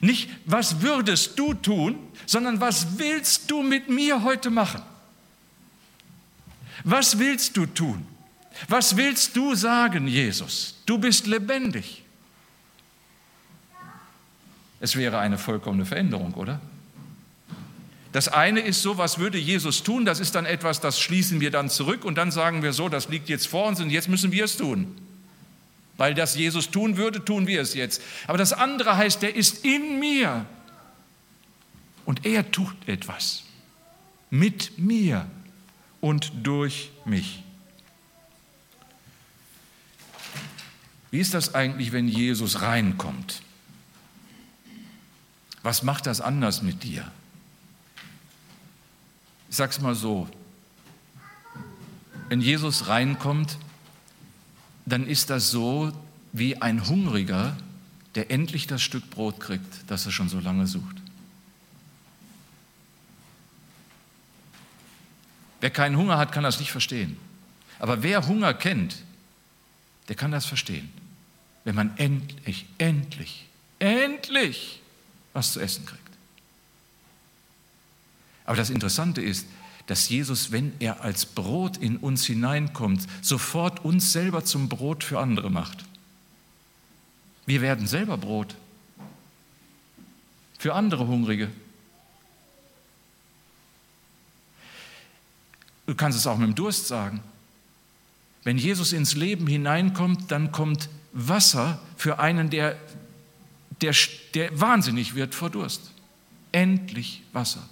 Nicht, 0.00 0.30
was 0.44 0.80
würdest 0.82 1.36
du 1.36 1.52
tun, 1.54 1.98
sondern 2.24 2.60
was 2.60 2.96
willst 2.96 3.50
du 3.50 3.64
mit 3.64 3.88
mir 3.88 4.22
heute 4.22 4.50
machen? 4.50 4.82
Was 6.84 7.18
willst 7.18 7.56
du 7.56 7.66
tun? 7.66 8.06
Was 8.68 8.96
willst 8.96 9.34
du 9.34 9.56
sagen, 9.56 10.06
Jesus? 10.06 10.76
Du 10.86 10.96
bist 10.96 11.26
lebendig. 11.26 12.04
Es 14.80 14.96
wäre 14.96 15.18
eine 15.18 15.38
vollkommene 15.38 15.86
Veränderung, 15.86 16.34
oder? 16.34 16.60
Das 18.12 18.28
eine 18.28 18.60
ist 18.60 18.82
so, 18.82 18.98
was 18.98 19.18
würde 19.18 19.38
Jesus 19.38 19.82
tun? 19.82 20.04
Das 20.04 20.20
ist 20.20 20.34
dann 20.34 20.46
etwas, 20.46 20.80
das 20.80 20.98
schließen 21.00 21.40
wir 21.40 21.50
dann 21.50 21.68
zurück 21.68 22.04
und 22.04 22.16
dann 22.16 22.30
sagen 22.30 22.62
wir 22.62 22.72
so, 22.72 22.88
das 22.88 23.08
liegt 23.08 23.28
jetzt 23.28 23.46
vor 23.46 23.66
uns 23.66 23.80
und 23.80 23.90
jetzt 23.90 24.08
müssen 24.08 24.32
wir 24.32 24.44
es 24.44 24.56
tun. 24.56 24.96
Weil 25.96 26.14
das 26.14 26.34
Jesus 26.34 26.70
tun 26.70 26.96
würde, 26.96 27.24
tun 27.24 27.46
wir 27.46 27.60
es 27.60 27.74
jetzt. 27.74 28.02
Aber 28.26 28.38
das 28.38 28.52
andere 28.52 28.96
heißt, 28.96 29.22
der 29.22 29.34
ist 29.34 29.64
in 29.64 29.98
mir 29.98 30.46
und 32.04 32.24
er 32.24 32.50
tut 32.50 32.74
etwas 32.86 33.44
mit 34.30 34.78
mir 34.78 35.26
und 36.00 36.32
durch 36.42 36.90
mich. 37.04 37.42
Wie 41.10 41.20
ist 41.20 41.34
das 41.34 41.54
eigentlich, 41.54 41.92
wenn 41.92 42.08
Jesus 42.08 42.62
reinkommt? 42.62 43.42
Was 45.66 45.82
macht 45.82 46.06
das 46.06 46.20
anders 46.20 46.62
mit 46.62 46.84
dir? 46.84 47.10
Ich 49.50 49.56
sag's 49.56 49.80
mal 49.80 49.96
so: 49.96 50.28
Wenn 52.28 52.40
Jesus 52.40 52.86
reinkommt, 52.86 53.58
dann 54.84 55.08
ist 55.08 55.28
das 55.28 55.50
so 55.50 55.90
wie 56.32 56.62
ein 56.62 56.86
Hungriger, 56.86 57.56
der 58.14 58.30
endlich 58.30 58.68
das 58.68 58.80
Stück 58.80 59.10
Brot 59.10 59.40
kriegt, 59.40 59.90
das 59.90 60.06
er 60.06 60.12
schon 60.12 60.28
so 60.28 60.38
lange 60.38 60.68
sucht. 60.68 60.98
Wer 65.60 65.70
keinen 65.70 65.96
Hunger 65.96 66.16
hat, 66.16 66.30
kann 66.30 66.44
das 66.44 66.60
nicht 66.60 66.70
verstehen. 66.70 67.16
Aber 67.80 68.04
wer 68.04 68.28
Hunger 68.28 68.54
kennt, 68.54 69.02
der 70.06 70.14
kann 70.14 70.30
das 70.30 70.46
verstehen. 70.46 70.92
Wenn 71.64 71.74
man 71.74 71.96
endlich, 71.96 72.66
endlich, 72.78 73.48
endlich 73.80 74.80
was 75.36 75.52
zu 75.52 75.60
essen 75.60 75.84
kriegt. 75.84 76.02
Aber 78.46 78.56
das 78.56 78.70
Interessante 78.70 79.20
ist, 79.20 79.46
dass 79.86 80.08
Jesus, 80.08 80.50
wenn 80.50 80.72
er 80.80 81.02
als 81.02 81.26
Brot 81.26 81.76
in 81.76 81.98
uns 81.98 82.24
hineinkommt, 82.24 83.06
sofort 83.22 83.84
uns 83.84 84.12
selber 84.12 84.44
zum 84.44 84.68
Brot 84.68 85.04
für 85.04 85.20
andere 85.20 85.50
macht. 85.50 85.84
Wir 87.44 87.60
werden 87.60 87.86
selber 87.86 88.16
Brot 88.16 88.56
für 90.58 90.74
andere 90.74 91.06
Hungrige. 91.06 91.50
Du 95.86 95.94
kannst 95.94 96.18
es 96.18 96.26
auch 96.26 96.38
mit 96.38 96.48
dem 96.48 96.54
Durst 96.56 96.88
sagen. 96.88 97.22
Wenn 98.42 98.58
Jesus 98.58 98.92
ins 98.92 99.14
Leben 99.14 99.46
hineinkommt, 99.46 100.30
dann 100.32 100.50
kommt 100.50 100.88
Wasser 101.12 101.80
für 101.96 102.18
einen, 102.18 102.50
der, 102.50 102.76
der, 103.80 103.94
der 104.34 104.58
wahnsinnig 104.58 105.14
wird 105.14 105.34
vor 105.34 105.50
Durst. 105.50 105.92
Endlich 106.52 107.22
Wasser. 107.32 107.68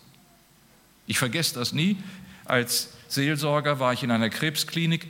Ich 1.06 1.18
vergesse 1.18 1.54
das 1.54 1.72
nie. 1.72 1.96
Als 2.44 2.90
Seelsorger 3.08 3.80
war 3.80 3.92
ich 3.92 4.02
in 4.02 4.10
einer 4.10 4.30
Krebsklinik 4.30 5.06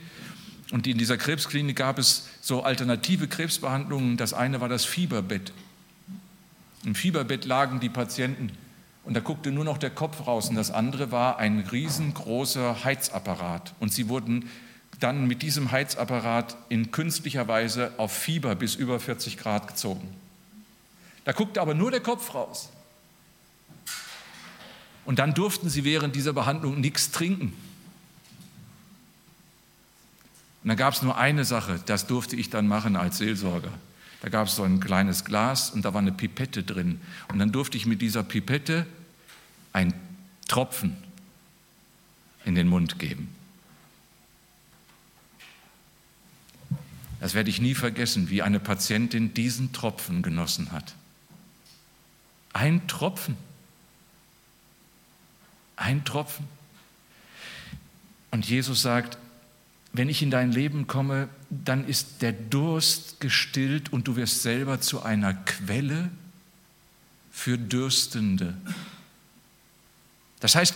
und 0.71 0.87
in 0.87 0.97
dieser 0.97 1.17
Krebsklinik 1.17 1.75
gab 1.75 1.99
es 1.99 2.27
so 2.41 2.63
alternative 2.63 3.27
Krebsbehandlungen. 3.27 4.17
Das 4.17 4.33
eine 4.33 4.61
war 4.61 4.69
das 4.69 4.85
Fieberbett. 4.85 5.51
Im 6.83 6.95
Fieberbett 6.95 7.45
lagen 7.45 7.79
die 7.79 7.89
Patienten 7.89 8.51
und 9.03 9.13
da 9.13 9.19
guckte 9.19 9.51
nur 9.51 9.65
noch 9.65 9.77
der 9.77 9.89
Kopf 9.89 10.27
raus 10.27 10.49
und 10.49 10.55
das 10.55 10.71
andere 10.71 11.11
war 11.11 11.37
ein 11.37 11.59
riesengroßer 11.59 12.83
Heizapparat. 12.83 13.73
Und 13.79 13.93
sie 13.93 14.09
wurden 14.09 14.49
dann 14.99 15.27
mit 15.27 15.41
diesem 15.41 15.71
Heizapparat 15.71 16.55
in 16.69 16.91
künstlicher 16.91 17.47
Weise 17.47 17.91
auf 17.97 18.11
Fieber 18.11 18.55
bis 18.55 18.75
über 18.75 18.99
40 18.99 19.37
Grad 19.37 19.67
gezogen. 19.67 20.07
Da 21.25 21.31
guckte 21.31 21.59
aber 21.59 21.73
nur 21.73 21.91
der 21.91 22.01
Kopf 22.01 22.33
raus. 22.33 22.69
Und 25.05 25.19
dann 25.19 25.33
durften 25.33 25.69
sie 25.69 25.83
während 25.83 26.15
dieser 26.15 26.33
Behandlung 26.33 26.79
nichts 26.79 27.11
trinken. 27.11 27.53
Und 30.63 30.69
da 30.69 30.75
gab 30.75 30.93
es 30.93 31.01
nur 31.01 31.17
eine 31.17 31.45
Sache, 31.45 31.79
das 31.85 32.07
durfte 32.07 32.35
ich 32.35 32.49
dann 32.49 32.67
machen 32.67 32.95
als 32.95 33.17
Seelsorger. 33.17 33.71
Da 34.21 34.29
gab 34.29 34.47
es 34.47 34.55
so 34.55 34.63
ein 34.63 34.79
kleines 34.79 35.25
Glas 35.25 35.69
und 35.69 35.85
da 35.85 35.93
war 35.93 36.01
eine 36.01 36.11
Pipette 36.11 36.63
drin. 36.63 36.99
Und 37.27 37.37
dann 37.37 37.51
durfte 37.51 37.77
ich 37.77 37.85
mit 37.85 38.01
dieser 38.01 38.23
Pipette 38.23 38.87
einen 39.73 39.93
Tropfen 40.47 40.97
in 42.45 42.55
den 42.55 42.67
Mund 42.67 42.97
geben. 42.97 43.29
Das 47.19 47.33
werde 47.33 47.49
ich 47.49 47.61
nie 47.61 47.75
vergessen, 47.75 48.29
wie 48.29 48.41
eine 48.41 48.59
Patientin 48.59 49.33
diesen 49.33 49.73
Tropfen 49.73 50.21
genossen 50.21 50.71
hat. 50.71 50.95
Ein 52.55 52.87
Tropfen. 52.87 53.35
Ein 55.75 56.05
Tropfen. 56.05 56.47
Und 58.31 58.47
Jesus 58.47 58.81
sagt, 58.81 59.17
wenn 59.91 60.07
ich 60.07 60.21
in 60.21 60.31
dein 60.31 60.53
Leben 60.53 60.87
komme, 60.87 61.27
dann 61.49 61.85
ist 61.85 62.21
der 62.21 62.31
Durst 62.31 63.19
gestillt 63.19 63.91
und 63.91 64.07
du 64.07 64.15
wirst 64.15 64.41
selber 64.41 64.79
zu 64.79 65.03
einer 65.03 65.33
Quelle 65.33 66.09
für 67.29 67.57
Dürstende. 67.57 68.55
Das 70.39 70.55
heißt, 70.55 70.75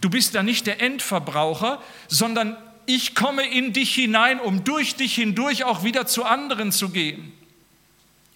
du 0.00 0.08
bist 0.08 0.36
da 0.36 0.44
nicht 0.44 0.68
der 0.68 0.80
Endverbraucher, 0.80 1.82
sondern 2.06 2.56
ich 2.86 3.16
komme 3.16 3.42
in 3.52 3.72
dich 3.72 3.92
hinein, 3.92 4.38
um 4.38 4.62
durch 4.62 4.94
dich 4.94 5.16
hindurch 5.16 5.64
auch 5.64 5.82
wieder 5.82 6.06
zu 6.06 6.24
anderen 6.24 6.70
zu 6.70 6.90
gehen 6.90 7.32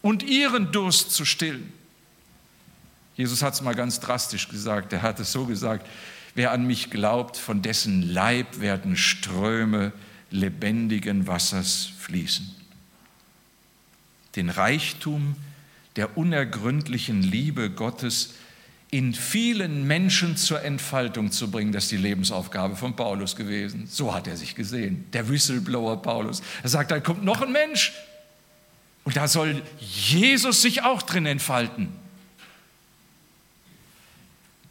und 0.02 0.24
ihren 0.24 0.72
Durst 0.72 1.12
zu 1.12 1.24
stillen. 1.24 1.72
Jesus 3.20 3.42
hat 3.42 3.52
es 3.52 3.60
mal 3.60 3.74
ganz 3.74 4.00
drastisch 4.00 4.48
gesagt. 4.48 4.94
Er 4.94 5.02
hat 5.02 5.20
es 5.20 5.30
so 5.30 5.44
gesagt, 5.44 5.86
wer 6.34 6.52
an 6.52 6.66
mich 6.66 6.88
glaubt, 6.88 7.36
von 7.36 7.60
dessen 7.60 8.00
Leib 8.00 8.60
werden 8.60 8.96
Ströme 8.96 9.92
lebendigen 10.30 11.26
Wassers 11.26 11.90
fließen. 11.98 12.50
Den 14.36 14.48
Reichtum 14.48 15.36
der 15.96 16.16
unergründlichen 16.16 17.22
Liebe 17.22 17.68
Gottes 17.68 18.36
in 18.90 19.12
vielen 19.12 19.86
Menschen 19.86 20.38
zur 20.38 20.62
Entfaltung 20.62 21.30
zu 21.30 21.50
bringen, 21.50 21.72
das 21.72 21.84
ist 21.84 21.92
die 21.92 21.98
Lebensaufgabe 21.98 22.74
von 22.74 22.96
Paulus 22.96 23.36
gewesen. 23.36 23.86
So 23.86 24.14
hat 24.14 24.28
er 24.28 24.38
sich 24.38 24.54
gesehen, 24.54 25.04
der 25.12 25.28
Whistleblower 25.28 26.00
Paulus. 26.00 26.40
Er 26.62 26.70
sagt, 26.70 26.90
da 26.90 27.00
kommt 27.00 27.22
noch 27.22 27.42
ein 27.42 27.52
Mensch 27.52 27.92
und 29.04 29.18
da 29.18 29.28
soll 29.28 29.60
Jesus 29.78 30.62
sich 30.62 30.80
auch 30.80 31.02
drin 31.02 31.26
entfalten. 31.26 31.99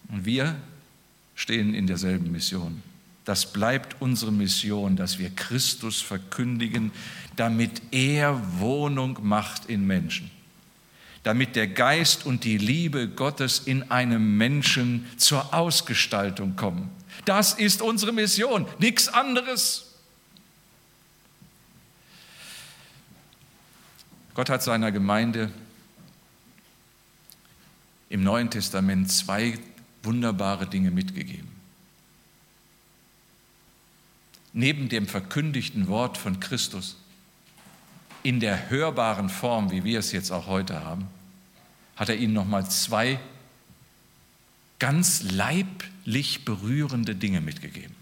Und 0.10 0.26
wir 0.26 0.56
stehen 1.36 1.74
in 1.74 1.88
derselben 1.88 2.32
Mission. 2.32 2.84
Das 3.26 3.54
bleibt 3.54 4.02
unsere 4.02 4.32
Mission, 4.32 4.96
dass 4.96 5.20
wir 5.20 5.30
Christus 5.30 6.02
verkündigen, 6.02 6.92
damit 7.36 7.82
er 7.92 8.42
Wohnung 8.60 9.20
macht 9.22 9.68
in 9.68 9.86
Menschen. 9.86 10.32
Damit 11.24 11.56
der 11.56 11.68
Geist 11.68 12.26
und 12.26 12.44
die 12.44 12.58
Liebe 12.58 13.08
Gottes 13.08 13.60
in 13.60 13.92
einem 13.92 14.38
Menschen 14.38 15.06
zur 15.18 15.54
Ausgestaltung 15.54 16.56
kommen. 16.56 16.90
Das 17.26 17.54
ist 17.54 17.82
unsere 17.82 18.14
Mission, 18.14 18.66
nichts 18.80 19.08
anderes. 19.10 19.94
Gott 24.34 24.50
hat 24.50 24.64
seiner 24.64 24.92
Gemeinde 24.92 25.52
im 28.10 28.24
Neuen 28.24 28.50
Testament 28.50 29.12
zwei 29.12 29.60
wunderbare 30.04 30.68
Dinge 30.68 30.92
mitgegeben 30.92 31.60
neben 34.54 34.90
dem 34.90 35.08
verkündigten 35.08 35.88
Wort 35.88 36.18
von 36.18 36.40
Christus 36.40 36.98
in 38.24 38.40
der 38.40 38.70
hörbaren 38.70 39.30
Form, 39.30 39.72
wie 39.72 39.84
wir 39.84 40.00
es 40.00 40.12
jetzt 40.12 40.32
auch 40.32 40.48
heute 40.48 40.84
haben, 40.84 41.08
hat 41.96 42.10
er 42.10 42.18
ihnen 42.18 42.34
nochmal 42.34 42.70
zwei 42.70 43.20
ganz 44.80 45.24
leiblich 45.24 46.46
berührende 46.46 47.16
Dinge 47.16 47.42
mitgegeben. 47.42 47.96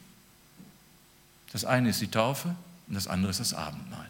Das 1.51 1.65
eine 1.65 1.89
ist 1.89 2.01
die 2.01 2.11
Taufe 2.11 2.55
und 2.87 2.93
das 2.93 3.07
andere 3.07 3.31
ist 3.31 3.39
das 3.39 3.53
Abendmahl. 3.53 4.09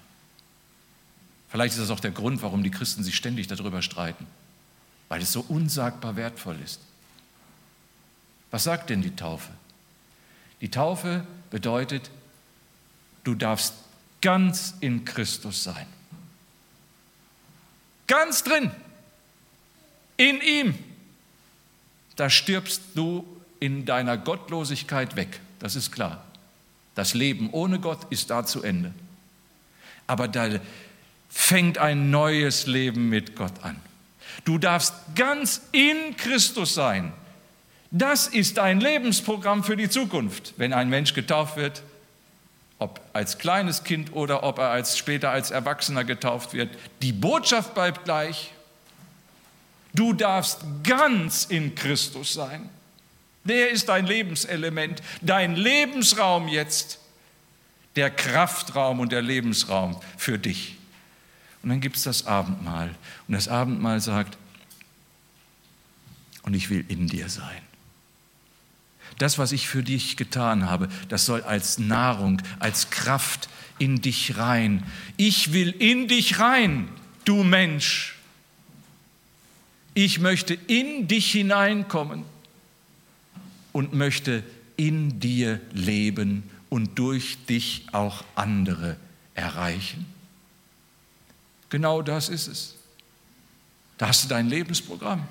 Vielleicht 1.49 1.75
ist 1.75 1.81
das 1.81 1.89
auch 1.89 1.99
der 1.99 2.11
Grund, 2.11 2.41
warum 2.41 2.63
die 2.63 2.71
Christen 2.71 3.03
sich 3.03 3.15
ständig 3.15 3.47
darüber 3.47 3.81
streiten, 3.81 4.27
weil 5.07 5.21
es 5.21 5.31
so 5.31 5.41
unsagbar 5.47 6.17
wertvoll 6.17 6.57
ist. 6.63 6.81
Was 8.57 8.63
sagt 8.63 8.89
denn 8.89 9.03
die 9.03 9.15
Taufe? 9.15 9.51
Die 10.61 10.71
Taufe 10.71 11.23
bedeutet, 11.51 12.09
Du 13.23 13.35
darfst 13.35 13.75
ganz 14.19 14.73
in 14.79 15.05
Christus 15.05 15.63
sein. 15.63 15.85
Ganz 18.07 18.43
drin. 18.43 18.71
In 20.15 20.41
ihm. 20.41 20.73
Da 22.15 22.31
stirbst 22.31 22.81
du 22.95 23.27
in 23.59 23.85
deiner 23.85 24.17
Gottlosigkeit 24.17 25.15
weg. 25.15 25.39
Das 25.59 25.75
ist 25.75 25.91
klar. 25.91 26.25
Das 26.95 27.13
Leben 27.13 27.51
ohne 27.51 27.79
Gott 27.79 28.11
ist 28.11 28.31
da 28.31 28.43
zu 28.43 28.63
Ende. 28.63 28.91
Aber 30.07 30.27
da 30.27 30.49
fängt 31.29 31.77
ein 31.77 32.09
neues 32.09 32.65
Leben 32.65 33.09
mit 33.09 33.35
Gott 33.35 33.63
an. 33.63 33.79
Du 34.45 34.57
darfst 34.57 34.95
ganz 35.13 35.61
in 35.73 36.17
Christus 36.17 36.73
sein. 36.73 37.13
Das 37.91 38.27
ist 38.27 38.59
ein 38.59 38.79
Lebensprogramm 38.81 39.63
für 39.63 39.77
die 39.77 39.89
Zukunft. 39.89 40.53
Wenn 40.57 40.73
ein 40.73 40.89
Mensch 40.89 41.13
getauft 41.13 41.57
wird, 41.57 41.83
ob 42.79 43.01
als 43.13 43.37
kleines 43.37 43.83
Kind 43.83 44.13
oder 44.13 44.43
ob 44.43 44.59
er 44.59 44.69
als, 44.69 44.97
später 44.97 45.31
als 45.31 45.51
Erwachsener 45.51 46.03
getauft 46.03 46.53
wird. 46.53 46.69
Die 47.01 47.11
Botschaft 47.11 47.73
bleibt 47.73 48.03
gleich. 48.03 48.51
Du 49.93 50.13
darfst 50.13 50.59
ganz 50.83 51.45
in 51.45 51.73
Christus 51.73 52.33
sein. 52.33 52.69
Der 53.45 53.71
ist 53.71 53.89
dein 53.89 54.05
Lebenselement, 54.05 55.01
dein 55.21 55.55
Lebensraum 55.55 56.47
jetzt, 56.49 56.99
der 57.95 58.11
Kraftraum 58.11 58.99
und 58.99 59.11
der 59.11 59.21
Lebensraum 59.21 59.99
für 60.17 60.37
dich. 60.37 60.75
Und 61.63 61.69
dann 61.69 61.81
gibt 61.81 61.95
es 61.95 62.03
das 62.03 62.27
Abendmahl. 62.27 62.93
Und 63.27 63.33
das 63.33 63.47
Abendmahl 63.47 64.01
sagt, 64.01 64.37
und 66.43 66.53
ich 66.53 66.69
will 66.69 66.85
in 66.87 67.07
dir 67.07 67.29
sein. 67.29 67.66
Das, 69.17 69.37
was 69.37 69.51
ich 69.51 69.67
für 69.67 69.83
dich 69.83 70.17
getan 70.17 70.69
habe, 70.69 70.89
das 71.09 71.25
soll 71.25 71.41
als 71.41 71.79
Nahrung, 71.79 72.41
als 72.59 72.89
Kraft 72.89 73.49
in 73.79 74.01
dich 74.01 74.37
rein. 74.37 74.83
Ich 75.17 75.53
will 75.53 75.69
in 75.71 76.07
dich 76.07 76.39
rein, 76.39 76.87
du 77.25 77.43
Mensch. 77.43 78.15
Ich 79.93 80.19
möchte 80.19 80.53
in 80.53 81.07
dich 81.07 81.31
hineinkommen 81.31 82.23
und 83.73 83.93
möchte 83.93 84.43
in 84.75 85.19
dir 85.19 85.59
leben 85.73 86.43
und 86.69 86.99
durch 86.99 87.37
dich 87.49 87.85
auch 87.91 88.23
andere 88.35 88.97
erreichen. 89.33 90.05
Genau 91.69 92.01
das 92.01 92.29
ist 92.29 92.47
es. 92.47 92.75
Da 93.97 94.09
hast 94.09 94.23
du 94.23 94.27
dein 94.27 94.47
Lebensprogramm. 94.47 95.27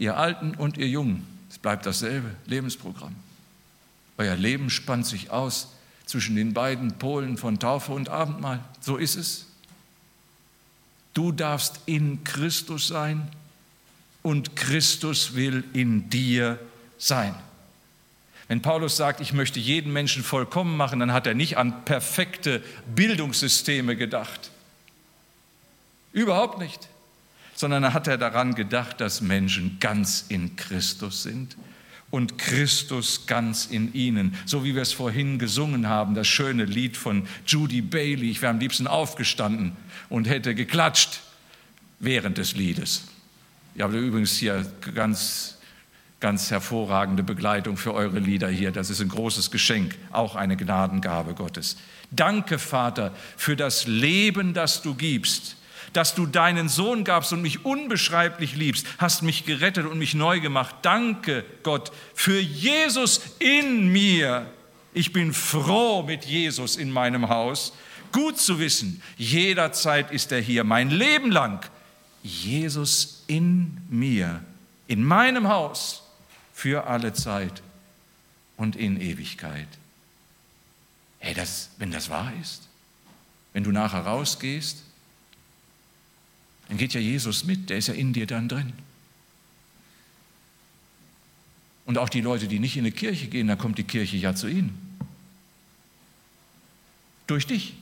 Ihr 0.00 0.16
Alten 0.16 0.54
und 0.54 0.78
ihr 0.78 0.88
Jungen, 0.88 1.26
es 1.50 1.58
bleibt 1.58 1.84
dasselbe 1.84 2.34
Lebensprogramm. 2.46 3.14
Euer 4.16 4.34
Leben 4.34 4.70
spannt 4.70 5.06
sich 5.06 5.30
aus 5.30 5.74
zwischen 6.06 6.36
den 6.36 6.54
beiden 6.54 6.98
Polen 6.98 7.36
von 7.36 7.58
Taufe 7.58 7.92
und 7.92 8.08
Abendmahl. 8.08 8.64
So 8.80 8.96
ist 8.96 9.16
es. 9.16 9.46
Du 11.12 11.32
darfst 11.32 11.80
in 11.84 12.24
Christus 12.24 12.88
sein 12.88 13.28
und 14.22 14.56
Christus 14.56 15.34
will 15.34 15.64
in 15.74 16.08
dir 16.08 16.58
sein. 16.96 17.34
Wenn 18.48 18.62
Paulus 18.62 18.96
sagt, 18.96 19.20
ich 19.20 19.34
möchte 19.34 19.60
jeden 19.60 19.92
Menschen 19.92 20.24
vollkommen 20.24 20.78
machen, 20.78 21.00
dann 21.00 21.12
hat 21.12 21.26
er 21.26 21.34
nicht 21.34 21.58
an 21.58 21.84
perfekte 21.84 22.62
Bildungssysteme 22.94 23.96
gedacht. 23.96 24.50
Überhaupt 26.14 26.58
nicht. 26.58 26.88
Sondern 27.60 27.82
er 27.82 27.92
hat 27.92 28.08
er 28.08 28.16
daran 28.16 28.54
gedacht, 28.54 29.02
dass 29.02 29.20
Menschen 29.20 29.76
ganz 29.80 30.24
in 30.30 30.56
Christus 30.56 31.24
sind 31.24 31.58
und 32.08 32.38
Christus 32.38 33.26
ganz 33.26 33.66
in 33.66 33.92
ihnen. 33.92 34.34
So 34.46 34.64
wie 34.64 34.74
wir 34.74 34.80
es 34.80 34.94
vorhin 34.94 35.38
gesungen 35.38 35.86
haben, 35.86 36.14
das 36.14 36.26
schöne 36.26 36.64
Lied 36.64 36.96
von 36.96 37.28
Judy 37.46 37.82
Bailey. 37.82 38.30
Ich 38.30 38.40
wäre 38.40 38.48
am 38.48 38.60
liebsten 38.60 38.86
aufgestanden 38.86 39.72
und 40.08 40.26
hätte 40.26 40.54
geklatscht 40.54 41.20
während 41.98 42.38
des 42.38 42.56
Liedes. 42.56 43.04
Ihr 43.74 43.84
habt 43.84 43.92
übrigens 43.92 44.38
hier 44.38 44.64
ganz 44.94 45.58
ganz 46.18 46.50
hervorragende 46.50 47.22
Begleitung 47.22 47.76
für 47.76 47.92
eure 47.92 48.20
Lieder 48.20 48.48
hier. 48.48 48.72
Das 48.72 48.88
ist 48.88 49.02
ein 49.02 49.08
großes 49.10 49.50
Geschenk, 49.50 49.98
auch 50.12 50.34
eine 50.34 50.56
Gnadengabe 50.56 51.34
Gottes. 51.34 51.76
Danke, 52.10 52.58
Vater, 52.58 53.12
für 53.36 53.54
das 53.54 53.86
Leben, 53.86 54.54
das 54.54 54.80
du 54.80 54.94
gibst, 54.94 55.56
dass 55.92 56.14
du 56.14 56.26
deinen 56.26 56.68
Sohn 56.68 57.04
gabst 57.04 57.32
und 57.32 57.42
mich 57.42 57.64
unbeschreiblich 57.64 58.54
liebst, 58.56 58.86
hast 58.98 59.22
mich 59.22 59.44
gerettet 59.44 59.86
und 59.86 59.98
mich 59.98 60.14
neu 60.14 60.40
gemacht. 60.40 60.76
Danke, 60.82 61.44
Gott, 61.62 61.92
für 62.14 62.38
Jesus 62.38 63.20
in 63.38 63.88
mir. 63.88 64.46
Ich 64.92 65.12
bin 65.12 65.32
froh 65.32 66.02
mit 66.02 66.24
Jesus 66.24 66.76
in 66.76 66.90
meinem 66.90 67.28
Haus. 67.28 67.72
Gut 68.12 68.38
zu 68.38 68.58
wissen, 68.58 69.02
jederzeit 69.16 70.10
ist 70.10 70.32
er 70.32 70.40
hier, 70.40 70.64
mein 70.64 70.90
Leben 70.90 71.30
lang. 71.30 71.64
Jesus 72.22 73.22
in 73.26 73.78
mir, 73.88 74.42
in 74.88 75.04
meinem 75.04 75.48
Haus 75.48 76.02
für 76.52 76.86
alle 76.86 77.12
Zeit 77.14 77.62
und 78.56 78.76
in 78.76 79.00
Ewigkeit. 79.00 79.68
Hey, 81.18 81.34
das, 81.34 81.70
wenn 81.78 81.90
das 81.90 82.10
wahr 82.10 82.32
ist, 82.40 82.68
wenn 83.52 83.64
du 83.64 83.70
nachher 83.70 84.00
rausgehst, 84.00 84.82
dann 86.70 86.78
geht 86.78 86.94
ja 86.94 87.00
Jesus 87.00 87.42
mit, 87.42 87.68
der 87.68 87.78
ist 87.78 87.88
ja 87.88 87.94
in 87.94 88.12
dir 88.12 88.28
dann 88.28 88.48
drin. 88.48 88.72
Und 91.84 91.98
auch 91.98 92.08
die 92.08 92.20
Leute, 92.20 92.46
die 92.46 92.60
nicht 92.60 92.76
in 92.76 92.84
eine 92.84 92.92
Kirche 92.92 93.26
gehen, 93.26 93.48
da 93.48 93.56
kommt 93.56 93.76
die 93.76 93.82
Kirche 93.82 94.16
ja 94.16 94.36
zu 94.36 94.46
ihnen. 94.46 94.78
Durch 97.26 97.44
dich. 97.44 97.74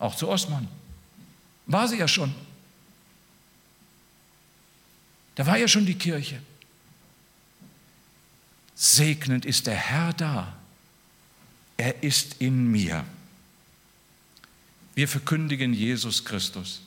Auch 0.00 0.16
zu 0.16 0.28
Osman. 0.28 0.66
War 1.66 1.86
sie 1.86 1.96
ja 1.96 2.08
schon. 2.08 2.34
Da 5.36 5.46
war 5.46 5.56
ja 5.56 5.68
schon 5.68 5.86
die 5.86 5.94
Kirche. 5.94 6.42
Segnend 8.74 9.46
ist 9.46 9.68
der 9.68 9.76
Herr 9.76 10.12
da. 10.12 10.56
Er 11.76 12.02
ist 12.02 12.40
in 12.40 12.66
mir. 12.66 13.04
Wir 14.96 15.06
verkündigen 15.06 15.72
Jesus 15.72 16.24
Christus 16.24 16.82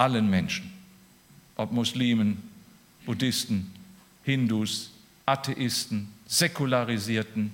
allen 0.00 0.30
Menschen, 0.30 0.72
ob 1.56 1.72
Muslimen, 1.72 2.42
Buddhisten, 3.04 3.70
Hindus, 4.24 4.92
Atheisten, 5.26 6.08
Säkularisierten, 6.26 7.52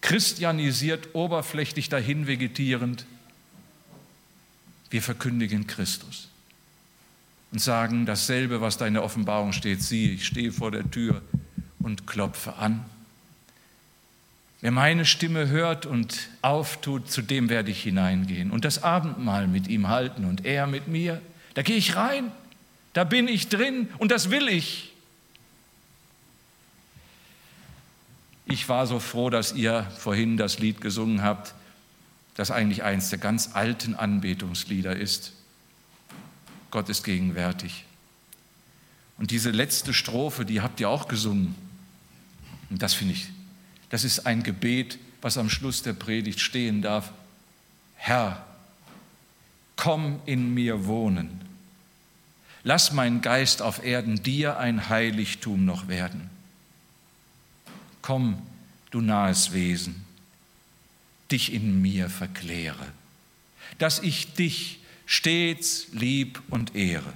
christianisiert, 0.00 1.14
oberflächlich 1.14 1.88
dahin 1.88 2.26
vegetierend. 2.26 3.06
Wir 4.90 5.02
verkündigen 5.02 5.68
Christus 5.68 6.28
und 7.52 7.60
sagen 7.60 8.06
dasselbe, 8.06 8.60
was 8.60 8.76
da 8.76 8.88
in 8.88 8.94
der 8.94 9.04
Offenbarung 9.04 9.52
steht. 9.52 9.82
Sieh, 9.82 10.14
ich 10.14 10.26
stehe 10.26 10.50
vor 10.50 10.72
der 10.72 10.90
Tür 10.90 11.22
und 11.78 12.08
klopfe 12.08 12.56
an. 12.56 12.84
Wer 14.60 14.72
meine 14.72 15.06
Stimme 15.06 15.48
hört 15.48 15.86
und 15.86 16.28
auftut, 16.42 17.10
zu 17.10 17.22
dem 17.22 17.48
werde 17.48 17.70
ich 17.70 17.82
hineingehen 17.82 18.50
und 18.50 18.64
das 18.64 18.82
Abendmahl 18.82 19.48
mit 19.48 19.68
ihm 19.68 19.88
halten 19.88 20.26
und 20.26 20.44
er 20.44 20.66
mit 20.66 20.86
mir. 20.86 21.22
Da 21.54 21.62
gehe 21.62 21.76
ich 21.76 21.96
rein, 21.96 22.30
da 22.92 23.04
bin 23.04 23.26
ich 23.26 23.48
drin 23.48 23.88
und 23.98 24.10
das 24.10 24.30
will 24.30 24.48
ich. 24.48 24.92
Ich 28.44 28.68
war 28.68 28.86
so 28.86 28.98
froh, 28.98 29.30
dass 29.30 29.52
ihr 29.52 29.84
vorhin 29.96 30.36
das 30.36 30.58
Lied 30.58 30.80
gesungen 30.80 31.22
habt, 31.22 31.54
das 32.34 32.50
eigentlich 32.50 32.82
eines 32.82 33.08
der 33.08 33.18
ganz 33.18 33.50
alten 33.54 33.94
Anbetungslieder 33.94 34.94
ist. 34.94 35.32
Gott 36.70 36.88
ist 36.88 37.04
gegenwärtig. 37.04 37.84
Und 39.18 39.30
diese 39.30 39.50
letzte 39.50 39.94
Strophe, 39.94 40.44
die 40.44 40.60
habt 40.60 40.80
ihr 40.80 40.88
auch 40.88 41.08
gesungen. 41.08 41.54
Und 42.70 42.82
das 42.82 42.94
finde 42.94 43.14
ich, 43.14 43.28
das 43.90 44.04
ist 44.04 44.26
ein 44.26 44.42
Gebet, 44.42 44.98
was 45.20 45.36
am 45.36 45.50
Schluss 45.50 45.82
der 45.82 45.92
Predigt 45.92 46.40
stehen 46.40 46.82
darf. 46.82 47.12
Herr, 47.96 48.46
komm 49.76 50.20
in 50.26 50.54
mir 50.54 50.86
wohnen. 50.86 51.42
Lass 52.62 52.92
mein 52.92 53.20
Geist 53.20 53.62
auf 53.62 53.84
Erden 53.84 54.22
dir 54.22 54.58
ein 54.58 54.88
Heiligtum 54.88 55.64
noch 55.64 55.88
werden. 55.88 56.30
Komm, 58.02 58.40
du 58.90 59.00
nahes 59.00 59.52
Wesen, 59.52 60.04
dich 61.30 61.52
in 61.52 61.80
mir 61.82 62.10
verkläre, 62.10 62.86
dass 63.78 63.98
ich 63.98 64.34
dich 64.34 64.80
stets 65.06 65.88
lieb 65.92 66.42
und 66.48 66.74
ehre. 66.74 67.12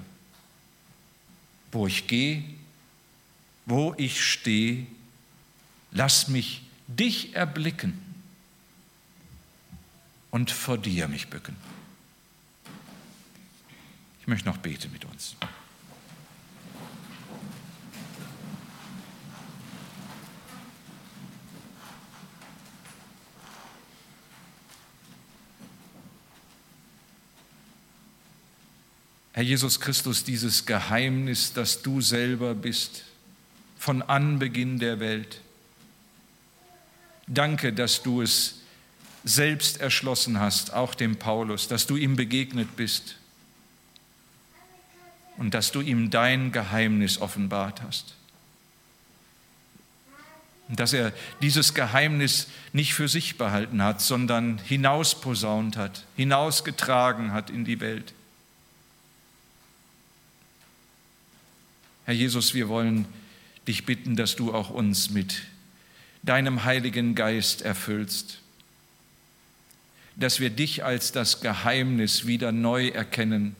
Wo 1.72 1.86
ich 1.86 2.06
gehe, 2.06 2.44
wo 3.66 3.94
ich 3.96 4.22
stehe, 4.22 4.86
Lass 5.94 6.26
mich 6.26 6.62
dich 6.86 7.34
erblicken 7.34 7.98
und 10.30 10.50
vor 10.50 10.78
dir 10.78 11.08
mich 11.08 11.28
bücken. 11.28 11.56
Ich 14.20 14.26
möchte 14.26 14.48
noch 14.48 14.56
beten 14.58 14.90
mit 14.92 15.04
uns. 15.04 15.36
Herr 29.34 29.42
Jesus 29.42 29.80
Christus, 29.80 30.22
dieses 30.22 30.64
Geheimnis, 30.64 31.52
dass 31.52 31.82
du 31.82 32.00
selber 32.00 32.54
bist, 32.54 33.04
von 33.76 34.00
Anbeginn 34.00 34.78
der 34.78 35.00
Welt, 35.00 35.40
Danke, 37.26 37.72
dass 37.72 38.02
du 38.02 38.22
es 38.22 38.60
selbst 39.24 39.80
erschlossen 39.80 40.38
hast, 40.38 40.74
auch 40.74 40.94
dem 40.94 41.16
Paulus, 41.16 41.68
dass 41.68 41.86
du 41.86 41.96
ihm 41.96 42.16
begegnet 42.16 42.76
bist 42.76 43.16
und 45.38 45.54
dass 45.54 45.72
du 45.72 45.80
ihm 45.80 46.10
dein 46.10 46.52
Geheimnis 46.52 47.20
offenbart 47.20 47.82
hast. 47.82 48.14
Und 50.68 50.80
dass 50.80 50.92
er 50.92 51.12
dieses 51.42 51.74
Geheimnis 51.74 52.48
nicht 52.72 52.94
für 52.94 53.08
sich 53.08 53.36
behalten 53.36 53.82
hat, 53.82 54.00
sondern 54.00 54.58
hinausposaunt 54.58 55.76
hat, 55.76 56.04
hinausgetragen 56.16 57.32
hat 57.32 57.50
in 57.50 57.64
die 57.64 57.80
Welt. 57.80 58.14
Herr 62.06 62.14
Jesus, 62.14 62.54
wir 62.54 62.68
wollen 62.68 63.06
dich 63.66 63.86
bitten, 63.86 64.16
dass 64.16 64.36
du 64.36 64.54
auch 64.54 64.70
uns 64.70 65.10
mit 65.10 65.42
deinem 66.24 66.64
Heiligen 66.64 67.14
Geist 67.14 67.62
erfüllst, 67.62 68.40
dass 70.16 70.40
wir 70.40 70.50
dich 70.50 70.84
als 70.84 71.12
das 71.12 71.40
Geheimnis 71.40 72.26
wieder 72.26 72.52
neu 72.52 72.88
erkennen 72.88 73.56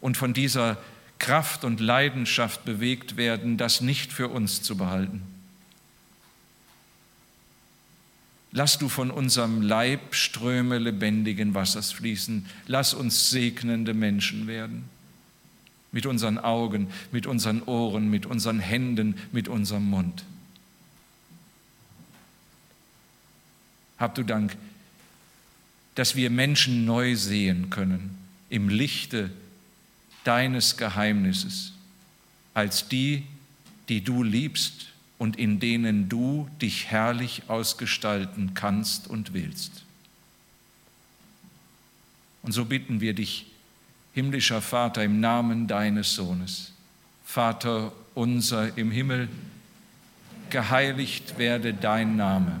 und 0.00 0.16
von 0.16 0.34
dieser 0.34 0.76
Kraft 1.18 1.64
und 1.64 1.80
Leidenschaft 1.80 2.64
bewegt 2.64 3.16
werden, 3.16 3.56
das 3.56 3.80
nicht 3.80 4.12
für 4.12 4.28
uns 4.28 4.62
zu 4.62 4.76
behalten. 4.76 5.22
Lass 8.52 8.78
du 8.78 8.88
von 8.88 9.10
unserem 9.10 9.60
Leib 9.60 10.14
Ströme 10.14 10.78
lebendigen 10.78 11.54
Wassers 11.54 11.92
fließen. 11.92 12.46
Lass 12.66 12.94
uns 12.94 13.30
segnende 13.30 13.92
Menschen 13.92 14.46
werden. 14.46 14.84
Mit 15.92 16.06
unseren 16.06 16.38
Augen, 16.38 16.88
mit 17.12 17.26
unseren 17.26 17.62
Ohren, 17.62 18.10
mit 18.10 18.26
unseren 18.26 18.58
Händen, 18.58 19.16
mit 19.30 19.48
unserem 19.48 19.84
Mund. 19.84 20.24
Hab 23.98 24.14
du 24.14 24.22
Dank, 24.22 24.56
dass 25.94 26.14
wir 26.14 26.30
Menschen 26.30 26.84
neu 26.84 27.16
sehen 27.16 27.70
können 27.70 28.18
im 28.50 28.68
Lichte 28.68 29.30
deines 30.24 30.76
Geheimnisses, 30.76 31.72
als 32.54 32.88
die, 32.88 33.24
die 33.88 34.02
du 34.02 34.22
liebst 34.22 34.88
und 35.18 35.38
in 35.38 35.60
denen 35.60 36.08
du 36.08 36.48
dich 36.60 36.86
herrlich 36.86 37.44
ausgestalten 37.48 38.54
kannst 38.54 39.08
und 39.08 39.32
willst. 39.32 39.84
Und 42.42 42.52
so 42.52 42.64
bitten 42.64 43.00
wir 43.00 43.14
dich, 43.14 43.46
himmlischer 44.14 44.62
Vater, 44.62 45.02
im 45.04 45.20
Namen 45.20 45.66
deines 45.66 46.14
Sohnes, 46.14 46.72
Vater 47.24 47.92
unser 48.14 48.76
im 48.78 48.90
Himmel, 48.90 49.28
geheiligt 50.50 51.38
werde 51.38 51.74
dein 51.74 52.16
Name, 52.16 52.60